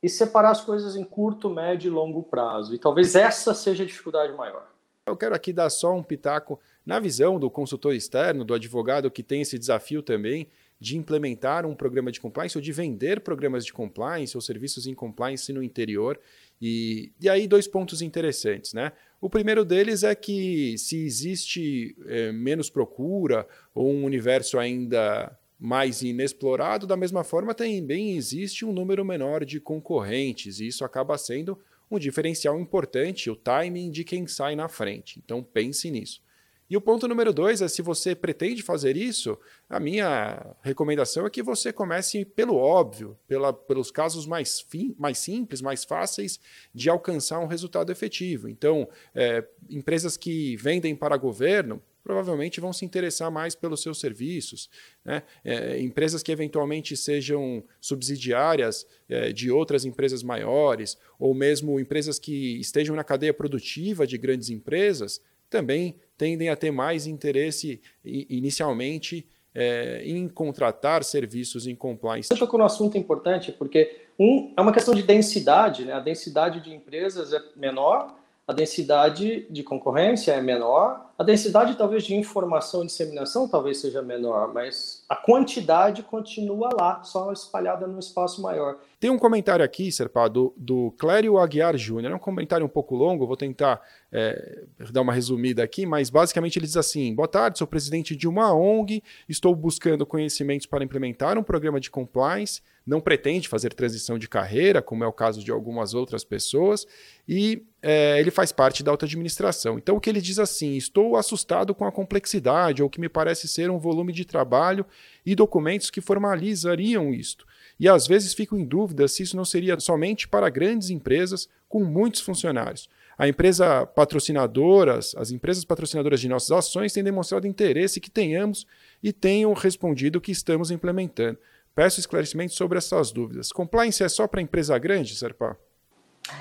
e 0.00 0.08
separar 0.08 0.50
as 0.50 0.60
coisas 0.60 0.94
em 0.94 1.02
curto, 1.02 1.50
médio 1.50 1.88
e 1.88 1.90
longo 1.90 2.22
prazo. 2.22 2.72
E 2.72 2.78
talvez 2.78 3.16
essa 3.16 3.52
seja 3.52 3.82
a 3.82 3.86
dificuldade 3.86 4.32
maior. 4.34 4.68
Eu 5.04 5.16
quero 5.16 5.34
aqui 5.34 5.52
dar 5.52 5.70
só 5.70 5.92
um 5.92 6.02
pitaco 6.02 6.60
na 6.86 7.00
visão 7.00 7.38
do 7.38 7.50
consultor 7.50 7.94
externo, 7.94 8.44
do 8.44 8.54
advogado 8.54 9.10
que 9.10 9.22
tem 9.22 9.40
esse 9.40 9.58
desafio 9.58 10.02
também 10.02 10.48
de 10.80 10.96
implementar 10.96 11.66
um 11.66 11.74
programa 11.74 12.12
de 12.12 12.20
compliance 12.20 12.56
ou 12.56 12.62
de 12.62 12.72
vender 12.72 13.20
programas 13.20 13.64
de 13.64 13.72
compliance 13.72 14.36
ou 14.36 14.40
serviços 14.40 14.86
em 14.86 14.94
compliance 14.94 15.52
no 15.52 15.62
interior. 15.62 16.18
E, 16.60 17.12
e 17.20 17.28
aí, 17.28 17.46
dois 17.46 17.66
pontos 17.66 18.00
interessantes. 18.00 18.72
Né? 18.72 18.92
O 19.20 19.28
primeiro 19.28 19.64
deles 19.64 20.02
é 20.02 20.14
que 20.14 20.76
se 20.78 21.04
existe 21.04 21.96
é, 22.06 22.30
menos 22.32 22.70
procura 22.70 23.46
ou 23.74 23.90
um 23.92 24.04
universo 24.04 24.58
ainda 24.58 25.36
mais 25.58 26.02
inexplorado, 26.02 26.86
da 26.86 26.96
mesma 26.96 27.24
forma 27.24 27.52
também 27.52 28.16
existe 28.16 28.64
um 28.64 28.72
número 28.72 29.04
menor 29.04 29.44
de 29.44 29.58
concorrentes, 29.58 30.60
e 30.60 30.68
isso 30.68 30.84
acaba 30.84 31.18
sendo 31.18 31.58
um 31.90 31.98
diferencial 31.98 32.60
importante, 32.60 33.28
o 33.28 33.34
timing 33.34 33.90
de 33.90 34.04
quem 34.04 34.26
sai 34.26 34.54
na 34.54 34.68
frente. 34.68 35.20
Então 35.24 35.42
pense 35.42 35.90
nisso. 35.90 36.22
E 36.70 36.76
o 36.76 36.80
ponto 36.80 37.08
número 37.08 37.32
dois 37.32 37.62
é: 37.62 37.68
se 37.68 37.80
você 37.80 38.14
pretende 38.14 38.62
fazer 38.62 38.96
isso, 38.96 39.38
a 39.68 39.80
minha 39.80 40.54
recomendação 40.62 41.26
é 41.26 41.30
que 41.30 41.42
você 41.42 41.72
comece 41.72 42.24
pelo 42.24 42.56
óbvio, 42.56 43.18
pela, 43.26 43.52
pelos 43.52 43.90
casos 43.90 44.26
mais, 44.26 44.60
fim, 44.60 44.94
mais 44.98 45.18
simples, 45.18 45.62
mais 45.62 45.84
fáceis 45.84 46.38
de 46.74 46.90
alcançar 46.90 47.40
um 47.40 47.46
resultado 47.46 47.90
efetivo. 47.90 48.48
Então, 48.48 48.88
é, 49.14 49.44
empresas 49.70 50.16
que 50.16 50.56
vendem 50.56 50.94
para 50.94 51.16
governo 51.16 51.82
provavelmente 52.08 52.58
vão 52.58 52.72
se 52.72 52.86
interessar 52.86 53.30
mais 53.30 53.54
pelos 53.54 53.82
seus 53.82 54.00
serviços. 54.00 54.70
Né? 55.04 55.22
É, 55.44 55.78
empresas 55.78 56.22
que 56.22 56.32
eventualmente 56.32 56.96
sejam 56.96 57.62
subsidiárias 57.82 58.86
é, 59.10 59.30
de 59.30 59.50
outras 59.50 59.84
empresas 59.84 60.22
maiores, 60.22 60.96
ou 61.18 61.34
mesmo 61.34 61.78
empresas 61.78 62.18
que 62.18 62.58
estejam 62.58 62.96
na 62.96 63.04
cadeia 63.04 63.34
produtiva 63.34 64.06
de 64.06 64.16
grandes 64.16 64.48
empresas, 64.48 65.20
também 65.50 65.96
tendem 66.18 66.50
a 66.50 66.56
ter 66.56 66.72
mais 66.72 67.06
interesse 67.06 67.80
inicialmente 68.04 69.26
é, 69.54 70.02
em 70.04 70.28
contratar 70.28 71.02
serviços 71.04 71.66
em 71.66 71.74
compliance. 71.74 72.28
Você 72.28 72.36
tocou 72.36 72.58
no 72.58 72.66
assunto 72.66 72.98
importante, 72.98 73.52
porque 73.52 74.02
um, 74.18 74.52
é 74.56 74.60
uma 74.60 74.72
questão 74.72 74.94
de 74.94 75.02
densidade, 75.02 75.84
né? 75.84 75.92
a 75.92 76.00
densidade 76.00 76.60
de 76.60 76.74
empresas 76.74 77.32
é 77.32 77.40
menor, 77.56 78.14
a 78.48 78.52
densidade 78.54 79.46
de 79.50 79.62
concorrência 79.62 80.32
é 80.32 80.40
menor, 80.40 81.12
a 81.18 81.22
densidade 81.22 81.76
talvez 81.76 82.04
de 82.04 82.14
informação 82.14 82.82
e 82.82 82.86
disseminação 82.86 83.46
talvez 83.46 83.78
seja 83.78 84.00
menor, 84.00 84.54
mas 84.54 85.04
a 85.06 85.14
quantidade 85.14 86.02
continua 86.02 86.70
lá, 86.72 87.02
só 87.02 87.30
espalhada 87.30 87.86
num 87.86 87.98
espaço 87.98 88.40
maior. 88.40 88.78
Tem 88.98 89.10
um 89.10 89.18
comentário 89.18 89.62
aqui, 89.62 89.92
Serpa, 89.92 90.28
do, 90.28 90.54
do 90.56 90.92
Clério 90.92 91.36
Aguiar 91.36 91.76
Júnior. 91.76 92.12
É 92.12 92.16
um 92.16 92.20
comentário 92.20 92.64
um 92.64 92.70
pouco 92.70 92.94
longo, 92.94 93.26
vou 93.26 93.36
tentar 93.36 93.82
é, 94.12 94.64
dar 94.90 95.02
uma 95.02 95.12
resumida 95.12 95.62
aqui, 95.62 95.84
mas 95.84 96.10
basicamente 96.10 96.58
ele 96.58 96.66
diz 96.66 96.76
assim: 96.76 97.14
Boa 97.14 97.28
tarde, 97.28 97.58
sou 97.58 97.66
presidente 97.66 98.14
de 98.14 98.28
uma 98.28 98.54
ONG, 98.54 99.02
estou 99.28 99.54
buscando 99.54 100.06
conhecimentos 100.06 100.66
para 100.66 100.84
implementar 100.84 101.38
um 101.38 101.42
programa 101.42 101.80
de 101.80 101.90
compliance 101.90 102.60
não 102.86 103.02
pretende 103.02 103.48
fazer 103.48 103.74
transição 103.74 104.18
de 104.18 104.26
carreira, 104.26 104.80
como 104.80 105.04
é 105.04 105.06
o 105.06 105.12
caso 105.12 105.44
de 105.44 105.50
algumas 105.50 105.92
outras 105.92 106.24
pessoas, 106.24 106.86
e 107.28 107.62
é, 107.82 108.18
ele 108.18 108.30
faz 108.30 108.50
parte 108.50 108.82
da 108.82 108.90
auto-administração. 108.90 109.76
Então, 109.76 109.96
o 109.96 110.00
que 110.00 110.08
ele 110.08 110.22
diz 110.22 110.38
assim: 110.38 110.74
estou 110.74 111.08
estou 111.08 111.16
assustado 111.16 111.74
com 111.74 111.84
a 111.84 111.92
complexidade 111.92 112.82
ou 112.82 112.90
que 112.90 113.00
me 113.00 113.08
parece 113.08 113.46
ser 113.46 113.70
um 113.70 113.78
volume 113.78 114.12
de 114.12 114.24
trabalho 114.24 114.84
e 115.24 115.34
documentos 115.34 115.90
que 115.90 116.00
formalizariam 116.00 117.14
isto. 117.14 117.46
E 117.78 117.88
às 117.88 118.06
vezes 118.06 118.34
fico 118.34 118.56
em 118.56 118.64
dúvida 118.64 119.06
se 119.06 119.22
isso 119.22 119.36
não 119.36 119.44
seria 119.44 119.78
somente 119.78 120.26
para 120.26 120.48
grandes 120.50 120.90
empresas 120.90 121.48
com 121.68 121.84
muitos 121.84 122.20
funcionários. 122.20 122.88
A 123.18 123.26
empresa 123.26 123.84
patrocinadoras, 123.84 125.12
as 125.18 125.32
empresas 125.32 125.64
patrocinadoras 125.64 126.20
de 126.20 126.28
nossas 126.28 126.52
ações 126.52 126.92
têm 126.92 127.02
demonstrado 127.02 127.48
interesse 127.48 128.00
que 128.00 128.10
tenhamos 128.10 128.64
e 129.02 129.12
tenham 129.12 129.52
respondido 129.54 130.20
que 130.20 130.30
estamos 130.30 130.70
implementando. 130.70 131.36
Peço 131.74 131.98
esclarecimentos 131.98 132.54
sobre 132.54 132.78
essas 132.78 133.10
dúvidas. 133.10 133.50
Compliance 133.50 134.02
é 134.04 134.08
só 134.08 134.28
para 134.28 134.40
empresa 134.40 134.78
grande, 134.78 135.16
Serpa? 135.16 135.58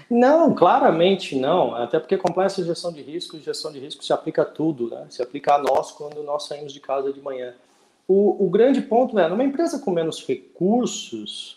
Não, 0.10 0.54
claramente 0.54 1.36
não. 1.36 1.74
Até 1.74 2.00
porque 2.00 2.16
compliance 2.16 2.62
é 2.62 2.64
gestão 2.66 2.94
de 2.94 3.02
risco, 3.02 3.40
gestão 3.40 3.72
de 3.72 3.80
risco 3.80 4.04
se 4.04 4.14
aplica 4.14 4.44
a 4.44 4.46
tudo, 4.46 4.90
né? 4.90 5.08
Se 5.10 5.22
aplica 5.22 5.56
a 5.56 5.58
nós 5.58 5.92
quando 5.92 6.22
nós 6.22 6.46
saímos 6.46 6.74
de 6.74 6.80
casa 6.80 7.12
de 7.12 7.22
manhã. 7.22 7.56
O, 8.08 8.46
o 8.46 8.50
grande 8.50 8.82
ponto 8.82 9.18
é, 9.18 9.28
numa 9.28 9.44
empresa 9.44 9.80
com 9.80 9.92
menos 9.92 10.26
recursos, 10.26 11.57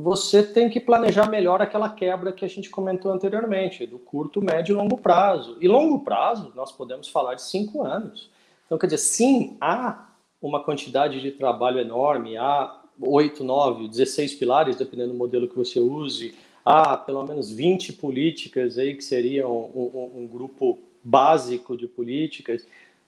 você 0.00 0.44
tem 0.44 0.70
que 0.70 0.78
planejar 0.78 1.28
melhor 1.28 1.60
aquela 1.60 1.90
quebra 1.90 2.32
que 2.32 2.44
a 2.44 2.48
gente 2.48 2.70
comentou 2.70 3.10
anteriormente, 3.10 3.84
do 3.84 3.98
curto, 3.98 4.40
médio 4.40 4.74
e 4.74 4.76
longo 4.76 4.96
prazo. 4.96 5.56
E 5.60 5.66
longo 5.66 6.04
prazo, 6.04 6.52
nós 6.54 6.70
podemos 6.70 7.08
falar 7.08 7.34
de 7.34 7.42
cinco 7.42 7.82
anos. 7.82 8.30
Então, 8.64 8.78
quer 8.78 8.86
dizer, 8.86 8.98
sim, 8.98 9.56
há 9.60 10.06
uma 10.40 10.62
quantidade 10.62 11.20
de 11.20 11.32
trabalho 11.32 11.80
enorme, 11.80 12.36
há 12.36 12.80
oito, 13.00 13.42
nove, 13.42 13.88
16 13.88 14.36
pilares, 14.36 14.76
dependendo 14.76 15.14
do 15.14 15.18
modelo 15.18 15.48
que 15.48 15.56
você 15.56 15.80
use, 15.80 16.32
há 16.64 16.96
pelo 16.96 17.26
menos 17.26 17.50
20 17.50 17.94
políticas 17.94 18.78
aí 18.78 18.94
que 18.94 19.02
seriam 19.02 19.50
um, 19.50 19.90
um, 20.14 20.22
um 20.22 20.26
grupo 20.28 20.78
básico 21.02 21.76
de 21.76 21.88
políticas. 21.88 22.64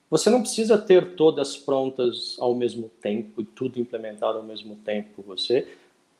Você 0.09 0.29
não 0.29 0.41
precisa 0.41 0.77
ter 0.77 1.15
todas 1.15 1.55
prontas 1.55 2.35
ao 2.37 2.53
mesmo 2.53 2.91
tempo 3.01 3.45
tudo 3.45 3.79
implementado 3.79 4.39
ao 4.39 4.43
mesmo 4.43 4.75
tempo. 4.75 5.23
Você 5.25 5.65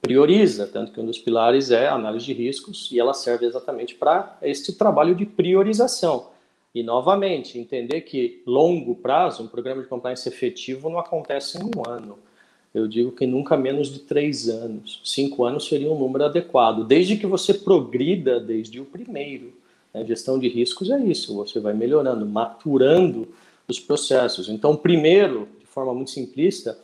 prioriza, 0.01 0.67
tanto 0.67 0.91
que 0.91 0.99
um 0.99 1.05
dos 1.05 1.19
pilares 1.19 1.69
é 1.69 1.87
a 1.87 1.93
análise 1.93 2.25
de 2.25 2.33
riscos 2.33 2.89
e 2.91 2.99
ela 2.99 3.13
serve 3.13 3.45
exatamente 3.45 3.95
para 3.95 4.37
este 4.41 4.73
trabalho 4.73 5.15
de 5.15 5.25
priorização. 5.25 6.27
E, 6.73 6.81
novamente, 6.81 7.59
entender 7.59 8.01
que 8.01 8.41
longo 8.45 8.95
prazo, 8.95 9.43
um 9.43 9.47
programa 9.47 9.81
de 9.81 9.87
compliance 9.87 10.27
efetivo 10.27 10.89
não 10.89 10.99
acontece 10.99 11.57
em 11.57 11.63
um 11.63 11.87
ano. 11.87 12.17
Eu 12.73 12.87
digo 12.87 13.11
que 13.11 13.27
nunca 13.27 13.57
menos 13.57 13.91
de 13.91 13.99
três 13.99 14.47
anos. 14.47 15.01
Cinco 15.03 15.43
anos 15.43 15.67
seria 15.67 15.91
um 15.91 15.99
número 15.99 16.23
adequado, 16.23 16.85
desde 16.85 17.17
que 17.17 17.27
você 17.27 17.53
progrida 17.53 18.39
desde 18.39 18.79
o 18.79 18.85
primeiro. 18.85 19.53
A 19.93 20.03
gestão 20.03 20.39
de 20.39 20.47
riscos 20.47 20.89
é 20.89 20.97
isso, 21.03 21.35
você 21.35 21.59
vai 21.59 21.73
melhorando, 21.73 22.25
maturando 22.25 23.27
os 23.67 23.77
processos. 23.77 24.47
Então, 24.47 24.75
primeiro, 24.75 25.49
de 25.59 25.65
forma 25.65 25.93
muito 25.93 26.11
simplista, 26.11 26.79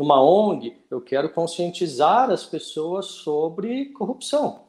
numa 0.00 0.18
ONG, 0.18 0.78
eu 0.90 0.98
quero 0.98 1.28
conscientizar 1.28 2.30
as 2.30 2.46
pessoas 2.46 3.04
sobre 3.04 3.90
corrupção. 3.90 4.62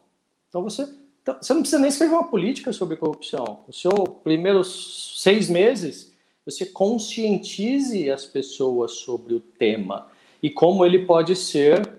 Então 0.49 0.61
você, 0.61 0.85
então, 1.21 1.37
você 1.41 1.53
não 1.53 1.61
precisa 1.61 1.79
nem 1.79 1.87
escrever 1.87 2.15
uma 2.15 2.27
política 2.27 2.73
sobre 2.73 2.97
corrupção. 2.97 3.61
Os 3.65 3.79
seus 3.79 3.93
primeiros 4.25 5.21
seis 5.21 5.49
meses, 5.49 6.13
você 6.45 6.65
conscientize 6.65 8.11
as 8.11 8.25
pessoas 8.25 8.91
sobre 8.91 9.33
o 9.33 9.39
tema 9.39 10.09
e 10.43 10.49
como 10.49 10.85
ele 10.85 11.05
pode 11.05 11.33
ser, 11.37 11.89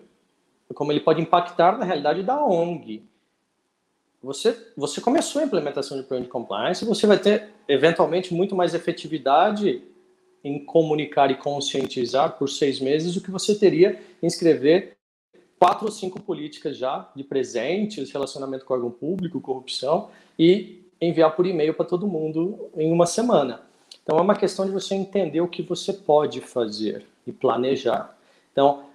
como 0.74 0.92
ele 0.92 1.00
pode 1.00 1.22
impactar 1.22 1.78
na 1.78 1.86
realidade 1.86 2.22
da 2.22 2.44
ONG. 2.44 3.02
Você, 4.22 4.72
você 4.76 5.00
começou 5.00 5.40
a 5.40 5.46
implementação 5.46 5.96
de 5.96 6.02
plano 6.02 6.24
de 6.24 6.28
compliance, 6.28 6.84
você 6.84 7.06
vai 7.06 7.18
ter 7.18 7.48
eventualmente 7.66 8.34
muito 8.34 8.54
mais 8.54 8.74
efetividade 8.74 9.82
em 10.44 10.64
comunicar 10.64 11.30
e 11.30 11.36
conscientizar 11.36 12.36
por 12.38 12.48
seis 12.48 12.80
meses 12.80 13.16
o 13.16 13.22
que 13.22 13.30
você 13.30 13.54
teria 13.54 14.00
em 14.22 14.26
escrever 14.26 14.96
quatro 15.58 15.86
ou 15.86 15.92
cinco 15.92 16.20
políticas 16.20 16.76
já 16.76 17.08
de 17.14 17.22
presentes, 17.22 18.10
relacionamento 18.10 18.64
com 18.64 18.74
órgão 18.74 18.90
público, 18.90 19.40
corrupção 19.40 20.10
e 20.38 20.82
enviar 21.00 21.36
por 21.36 21.46
e-mail 21.46 21.74
para 21.74 21.86
todo 21.86 22.06
mundo 22.06 22.68
em 22.76 22.90
uma 22.90 23.06
semana. 23.06 23.62
Então 24.02 24.18
é 24.18 24.20
uma 24.20 24.34
questão 24.34 24.66
de 24.66 24.72
você 24.72 24.94
entender 24.94 25.40
o 25.40 25.48
que 25.48 25.62
você 25.62 25.92
pode 25.92 26.40
fazer 26.40 27.06
e 27.26 27.32
planejar. 27.32 28.16
Então, 28.50 28.86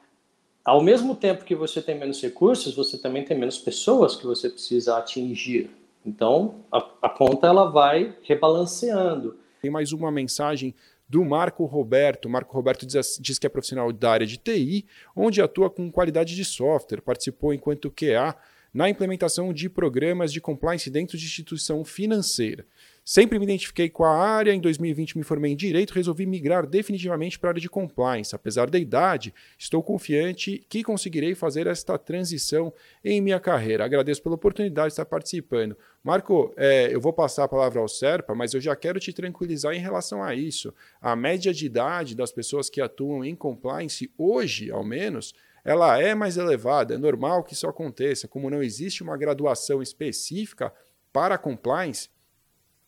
ao 0.63 0.81
mesmo 0.81 1.15
tempo 1.15 1.45
que 1.45 1.55
você 1.55 1.81
tem 1.81 1.97
menos 1.97 2.21
recursos, 2.21 2.75
você 2.75 2.97
também 2.97 3.23
tem 3.23 3.37
menos 3.37 3.57
pessoas 3.57 4.17
que 4.17 4.25
você 4.25 4.49
precisa 4.49 4.97
atingir. 4.97 5.69
Então, 6.05 6.55
a, 6.69 6.85
a 7.03 7.09
conta 7.09 7.47
ela 7.47 7.69
vai 7.69 8.13
rebalanceando. 8.23 9.37
Tem 9.61 9.71
mais 9.71 9.93
uma 9.93 10.11
mensagem 10.11 10.75
do 11.07 11.23
Marco 11.23 11.65
Roberto. 11.65 12.29
Marco 12.29 12.53
Roberto 12.53 12.85
diz, 12.85 13.17
diz, 13.19 13.39
que 13.39 13.47
é 13.47 13.49
profissional 13.49 13.91
da 13.91 14.11
área 14.11 14.27
de 14.27 14.37
TI, 14.37 14.85
onde 15.15 15.41
atua 15.41 15.69
com 15.69 15.91
qualidade 15.91 16.35
de 16.35 16.43
software, 16.43 17.01
participou 17.01 17.53
enquanto 17.53 17.91
QA 17.91 18.35
na 18.73 18.89
implementação 18.89 19.53
de 19.53 19.69
programas 19.69 20.31
de 20.31 20.41
compliance 20.41 20.89
dentro 20.89 21.17
de 21.17 21.25
instituição 21.25 21.83
financeira. 21.85 22.65
Sempre 23.09 23.39
me 23.39 23.45
identifiquei 23.45 23.89
com 23.89 24.03
a 24.03 24.13
área, 24.13 24.53
em 24.53 24.59
2020 24.59 25.17
me 25.17 25.23
formei 25.23 25.53
em 25.53 25.55
Direito, 25.55 25.93
resolvi 25.93 26.25
migrar 26.25 26.67
definitivamente 26.67 27.39
para 27.39 27.47
a 27.47 27.51
área 27.51 27.61
de 27.61 27.69
compliance. 27.69 28.35
Apesar 28.35 28.69
da 28.69 28.77
idade, 28.77 29.33
estou 29.57 29.81
confiante 29.81 30.61
que 30.67 30.83
conseguirei 30.83 31.33
fazer 31.33 31.67
esta 31.67 31.97
transição 31.97 32.73
em 33.01 33.21
minha 33.21 33.39
carreira. 33.39 33.85
Agradeço 33.85 34.21
pela 34.21 34.35
oportunidade 34.35 34.89
de 34.89 34.91
estar 34.91 35.05
participando. 35.05 35.77
Marco, 36.03 36.53
é, 36.57 36.93
eu 36.93 36.99
vou 36.99 37.13
passar 37.13 37.45
a 37.45 37.47
palavra 37.47 37.79
ao 37.79 37.87
Serpa, 37.87 38.35
mas 38.35 38.53
eu 38.53 38.59
já 38.59 38.75
quero 38.75 38.99
te 38.99 39.13
tranquilizar 39.13 39.73
em 39.73 39.79
relação 39.79 40.21
a 40.21 40.35
isso. 40.35 40.73
A 40.99 41.15
média 41.15 41.53
de 41.53 41.65
idade 41.65 42.13
das 42.13 42.33
pessoas 42.33 42.69
que 42.69 42.81
atuam 42.81 43.23
em 43.23 43.37
compliance, 43.37 44.11
hoje 44.17 44.69
ao 44.69 44.83
menos, 44.83 45.33
ela 45.63 45.97
é 45.97 46.13
mais 46.13 46.35
elevada. 46.35 46.95
É 46.95 46.97
normal 46.97 47.45
que 47.45 47.53
isso 47.53 47.69
aconteça. 47.69 48.27
Como 48.27 48.49
não 48.49 48.61
existe 48.61 49.01
uma 49.01 49.15
graduação 49.15 49.81
específica 49.81 50.73
para 51.13 51.37
compliance, 51.37 52.09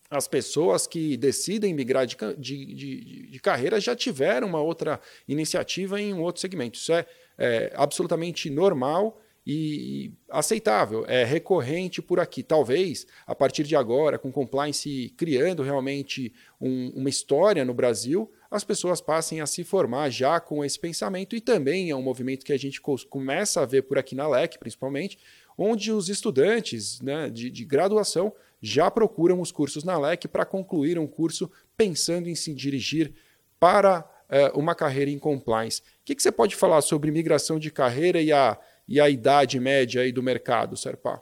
as 0.10 0.28
pessoas 0.28 0.88
que 0.88 1.16
decidem 1.16 1.74
migrar 1.74 2.06
de, 2.06 2.18
de, 2.38 2.66
de, 2.74 3.28
de, 3.28 3.40
carreira 3.40 3.80
já 3.80 3.96
tiveram 3.96 4.48
uma 4.48 4.62
outra 4.62 5.00
iniciativa 5.28 6.02
em 6.02 6.14
um 6.14 6.22
outro 6.22 6.42
segmento. 6.42 6.80
Isso 6.80 6.92
é, 6.92 7.06
é 7.38 7.72
absolutamente 7.76 8.50
normal 8.50 9.22
e 9.46 10.12
aceitável, 10.30 11.06
é 11.08 11.24
recorrente 11.24 12.02
por 12.02 12.20
aqui. 12.20 12.44
Talvez, 12.44 13.08
a 13.26 13.34
partir 13.34 13.64
de 13.64 13.76
agora, 13.76 14.20
com 14.20 14.32
compliance 14.32 15.14
criando 15.18 15.64
realmente 15.64 16.34
um, 16.60 16.92
uma 16.96 17.10
história 17.10 17.64
no 17.64 17.74
Brasil, 17.74 18.32
as 18.52 18.64
pessoas 18.64 19.00
passem 19.00 19.42
a 19.42 19.46
se 19.46 19.64
formar 19.64 20.10
já 20.10 20.40
com 20.40 20.64
esse 20.66 20.78
pensamento 20.78 21.36
e 21.36 21.42
também 21.42 21.90
é 21.90 21.96
um 21.96 22.02
movimento 22.02 22.46
que 22.46 22.54
a 22.54 22.58
gente 22.58 22.82
começa 23.10 23.62
a 23.62 23.66
ver 23.66 23.84
por 23.84 23.98
aqui 23.98 24.16
na 24.16 24.28
LEC, 24.28 24.58
principalmente, 24.60 25.18
onde 25.60 25.92
os 25.92 26.08
estudantes 26.08 27.02
né, 27.02 27.30
de, 27.30 27.50
de 27.50 27.66
graduação 27.66 28.32
já 28.62 28.90
procuram 28.90 29.42
os 29.42 29.52
cursos 29.52 29.84
na 29.84 29.98
LEC 29.98 30.26
para 30.28 30.46
concluir 30.46 30.98
um 30.98 31.06
curso 31.06 31.52
pensando 31.76 32.30
em 32.30 32.36
se 32.36 32.54
dirigir 32.54 33.14
para 33.60 34.00
uh, 34.30 34.58
uma 34.58 34.74
carreira 34.74 35.12
em 35.12 35.20
compliance. 35.20 35.82
O 35.82 35.84
que, 36.06 36.16
que, 36.16 36.24
você 36.24 36.32
pode 36.32 36.56
falar 36.56 36.82
sobre 36.82 37.12
migração 37.12 37.60
de 37.60 37.70
carreira 37.70 38.22
e 38.22 38.32
a, 38.32 38.58
e 38.88 39.02
a 39.02 39.10
idade 39.10 39.60
média 39.60 40.02
aí 40.02 40.14
do 40.14 40.24
mercado, 40.24 40.78
Serpa? 40.78 41.22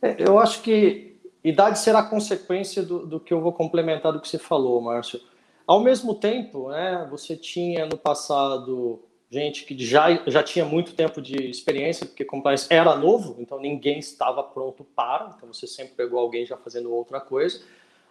É, 0.00 0.16
eu 0.18 0.38
acho 0.38 0.62
que 0.62 1.18
idade 1.44 1.78
será 1.78 2.02
consequência 2.02 2.82
do, 2.82 3.06
do 3.06 3.20
que 3.20 3.32
eu 3.32 3.40
vou 3.42 3.52
complementar 3.52 4.12
do 4.12 4.20
que 4.20 4.28
você 4.28 4.38
falou, 4.38 4.80
Márcio. 4.80 5.20
Ao 5.66 5.80
mesmo 5.80 6.14
tempo, 6.14 6.70
né, 6.70 7.06
você 7.10 7.36
tinha 7.36 7.84
no 7.84 7.98
passado 7.98 9.02
gente 9.30 9.64
que 9.64 9.76
já, 9.84 10.22
já 10.26 10.42
tinha 10.42 10.64
muito 10.64 10.94
tempo 10.94 11.20
de 11.20 11.50
experiência, 11.50 12.06
porque 12.06 12.24
compliance 12.24 12.66
era 12.70 12.94
novo, 12.96 13.36
então 13.38 13.58
ninguém 13.58 13.98
estava 13.98 14.42
pronto 14.42 14.84
para, 14.84 15.34
então 15.36 15.52
você 15.52 15.66
sempre 15.66 15.94
pegou 15.94 16.18
alguém 16.18 16.46
já 16.46 16.56
fazendo 16.56 16.92
outra 16.92 17.20
coisa. 17.20 17.60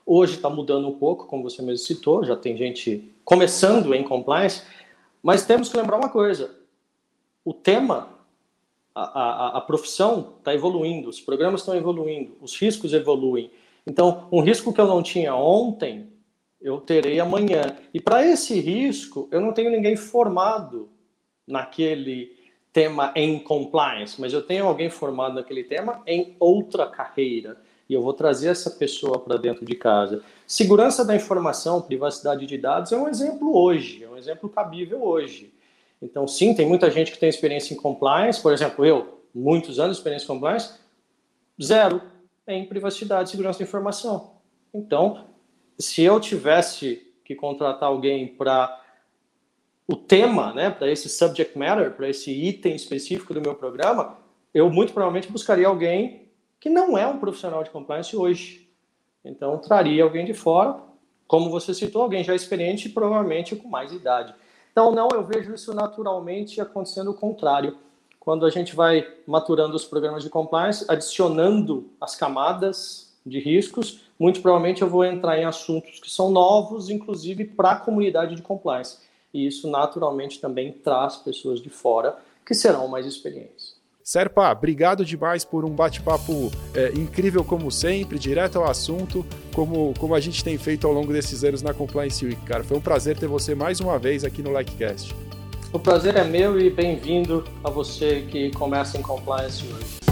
Hoje 0.06 0.36
está 0.36 0.50
mudando 0.50 0.88
um 0.88 0.98
pouco, 0.98 1.26
como 1.26 1.44
você 1.44 1.62
mesmo 1.62 1.86
citou, 1.86 2.24
já 2.24 2.36
tem 2.36 2.56
gente 2.56 3.12
começando 3.24 3.94
em 3.96 4.04
compliance, 4.04 4.62
mas 5.24 5.46
temos 5.46 5.70
que 5.70 5.78
lembrar 5.78 5.98
uma 5.98 6.10
coisa: 6.10 6.56
o 7.44 7.54
tema, 7.54 8.10
a, 8.94 9.04
a, 9.04 9.58
a 9.58 9.62
profissão 9.62 10.36
está 10.38 10.54
evoluindo, 10.54 11.10
os 11.10 11.22
programas 11.22 11.62
estão 11.62 11.76
evoluindo, 11.76 12.38
os 12.42 12.56
riscos 12.56 12.94
evoluem. 12.94 13.50
Então, 13.88 14.28
um 14.32 14.42
risco 14.42 14.74
que 14.74 14.82
eu 14.82 14.88
não 14.88 15.02
tinha 15.02 15.36
ontem, 15.36 16.10
eu 16.60 16.82
terei 16.82 17.20
amanhã. 17.20 17.78
E 17.94 18.00
para 18.00 18.26
esse 18.26 18.60
risco, 18.60 19.28
eu 19.32 19.40
não 19.40 19.54
tenho 19.54 19.72
ninguém 19.72 19.96
formado 19.96 20.90
naquele 21.48 22.36
tema 22.74 23.12
em 23.16 23.40
compliance, 23.40 24.20
mas 24.20 24.34
eu 24.34 24.42
tenho 24.42 24.66
alguém 24.66 24.90
formado 24.90 25.36
naquele 25.36 25.64
tema 25.64 26.02
em 26.06 26.36
outra 26.40 26.86
carreira 26.88 27.58
e 27.88 27.94
eu 27.94 28.02
vou 28.02 28.14
trazer 28.14 28.50
essa 28.50 28.70
pessoa 28.70 29.20
para 29.20 29.38
dentro 29.38 29.66
de 29.66 29.76
casa. 29.76 30.24
Segurança 30.48 31.06
da 31.06 31.16
informação, 31.16 31.82
privacidade 31.82 32.46
de 32.46 32.58
dados 32.58 32.92
é 32.92 32.98
um 32.98 33.08
exemplo 33.08 33.56
hoje, 33.56 34.04
é 34.04 34.10
um 34.10 34.18
exemplo 34.18 34.50
cabível 34.50 35.04
hoje. 35.04 35.54
Então, 36.02 36.28
sim, 36.28 36.54
tem 36.54 36.68
muita 36.68 36.90
gente 36.90 37.12
que 37.12 37.18
tem 37.18 37.30
experiência 37.30 37.74
em 37.74 37.78
compliance, 37.78 38.42
por 38.42 38.52
exemplo, 38.52 38.86
eu, 38.86 39.22
muitos 39.34 39.80
anos 39.80 39.96
de 39.96 40.02
experiência 40.02 40.26
em 40.26 40.28
compliance, 40.28 40.74
zero 41.62 42.02
em 42.48 42.66
privacidade 42.66 43.30
e 43.30 43.32
segurança 43.32 43.60
da 43.60 43.66
informação. 43.66 44.34
Então, 44.74 45.26
se 45.80 46.04
eu 46.04 46.20
tivesse 46.20 47.08
que 47.24 47.34
contratar 47.34 47.90
alguém 47.90 48.28
para 48.28 48.82
o 49.88 49.96
tema, 49.96 50.54
né, 50.54 50.70
para 50.70 50.90
esse 50.90 51.08
subject 51.08 51.58
matter, 51.58 51.92
para 51.92 52.10
esse 52.10 52.32
item 52.32 52.76
específico 52.76 53.34
do 53.34 53.42
meu 53.42 53.54
programa, 53.54 54.18
eu 54.54 54.70
muito 54.70 54.94
provavelmente 54.94 55.32
buscaria 55.32 55.68
alguém 55.68 56.28
que 56.60 56.70
não 56.70 56.98
é 56.98 57.06
um 57.06 57.20
profissional 57.20 57.64
de 57.64 57.70
compliance 57.70 58.16
hoje. 58.16 58.68
Então, 59.24 59.58
traria 59.58 60.04
alguém 60.04 60.26
de 60.26 60.34
fora, 60.34 60.78
como 61.28 61.50
você 61.50 61.74
citou, 61.74 62.02
alguém 62.02 62.24
já 62.24 62.34
experiente 62.34 62.88
e 62.88 62.92
provavelmente 62.92 63.56
com 63.56 63.68
mais 63.68 63.92
idade. 63.92 64.34
Então, 64.72 64.92
não, 64.92 65.08
eu 65.14 65.24
vejo 65.24 65.54
isso 65.54 65.74
naturalmente 65.74 66.60
acontecendo 66.60 67.12
o 67.12 67.14
contrário. 67.14 67.78
Quando 68.20 68.46
a 68.46 68.50
gente 68.50 68.76
vai 68.76 69.08
maturando 69.28 69.76
os 69.76 69.86
programas 69.86 70.24
de 70.24 70.30
compliance, 70.30 70.86
adicionando 70.88 71.92
as 72.02 72.16
camadas 72.16 73.16
de 73.26 73.40
riscos, 73.40 74.02
muito 74.20 74.42
provavelmente 74.42 74.82
eu 74.82 74.90
vou 74.90 75.06
entrar 75.06 75.38
em 75.38 75.46
assuntos 75.46 76.00
que 76.00 76.10
são 76.10 76.32
novos, 76.32 76.90
inclusive 76.90 77.46
para 77.46 77.72
a 77.72 77.76
comunidade 77.76 78.36
de 78.36 78.42
compliance. 78.42 78.98
E 79.36 79.46
isso 79.46 79.70
naturalmente 79.70 80.40
também 80.40 80.72
traz 80.72 81.18
pessoas 81.18 81.62
de 81.62 81.70
fora 81.70 82.18
que 82.46 82.56
serão 82.56 82.88
mais 82.88 83.06
experientes. 83.06 83.76
Serpa, 84.02 84.50
obrigado 84.50 85.04
demais 85.04 85.44
por 85.44 85.66
um 85.66 85.72
bate-papo 85.72 86.50
é, 86.74 86.94
incrível 86.94 87.44
como 87.44 87.70
sempre, 87.70 88.18
direto 88.18 88.60
ao 88.60 88.70
assunto, 88.70 89.26
como, 89.54 89.94
como 90.00 90.16
a 90.16 90.22
gente 90.22 90.42
tem 90.42 90.58
feito 90.58 90.88
ao 90.88 90.94
longo 90.94 91.12
desses 91.12 91.44
anos 91.44 91.62
na 91.62 91.74
Compliance 91.74 92.26
Week, 92.26 92.40
cara. 92.46 92.64
Foi 92.64 92.78
um 92.78 92.82
prazer 92.82 93.18
ter 93.18 93.28
você 93.28 93.54
mais 93.54 93.82
uma 93.82 94.00
vez 94.00 94.24
aqui 94.24 94.42
no 94.42 94.54
Likecast. 94.54 95.14
O 95.74 95.80
prazer 95.80 96.16
é 96.16 96.24
meu 96.24 96.58
e 96.58 96.70
bem-vindo 96.70 97.44
a 97.62 97.70
você 97.70 98.26
que 98.32 98.52
começa 98.52 98.98
em 98.98 99.02
Compliance 99.02 99.66
hoje. 99.66 100.05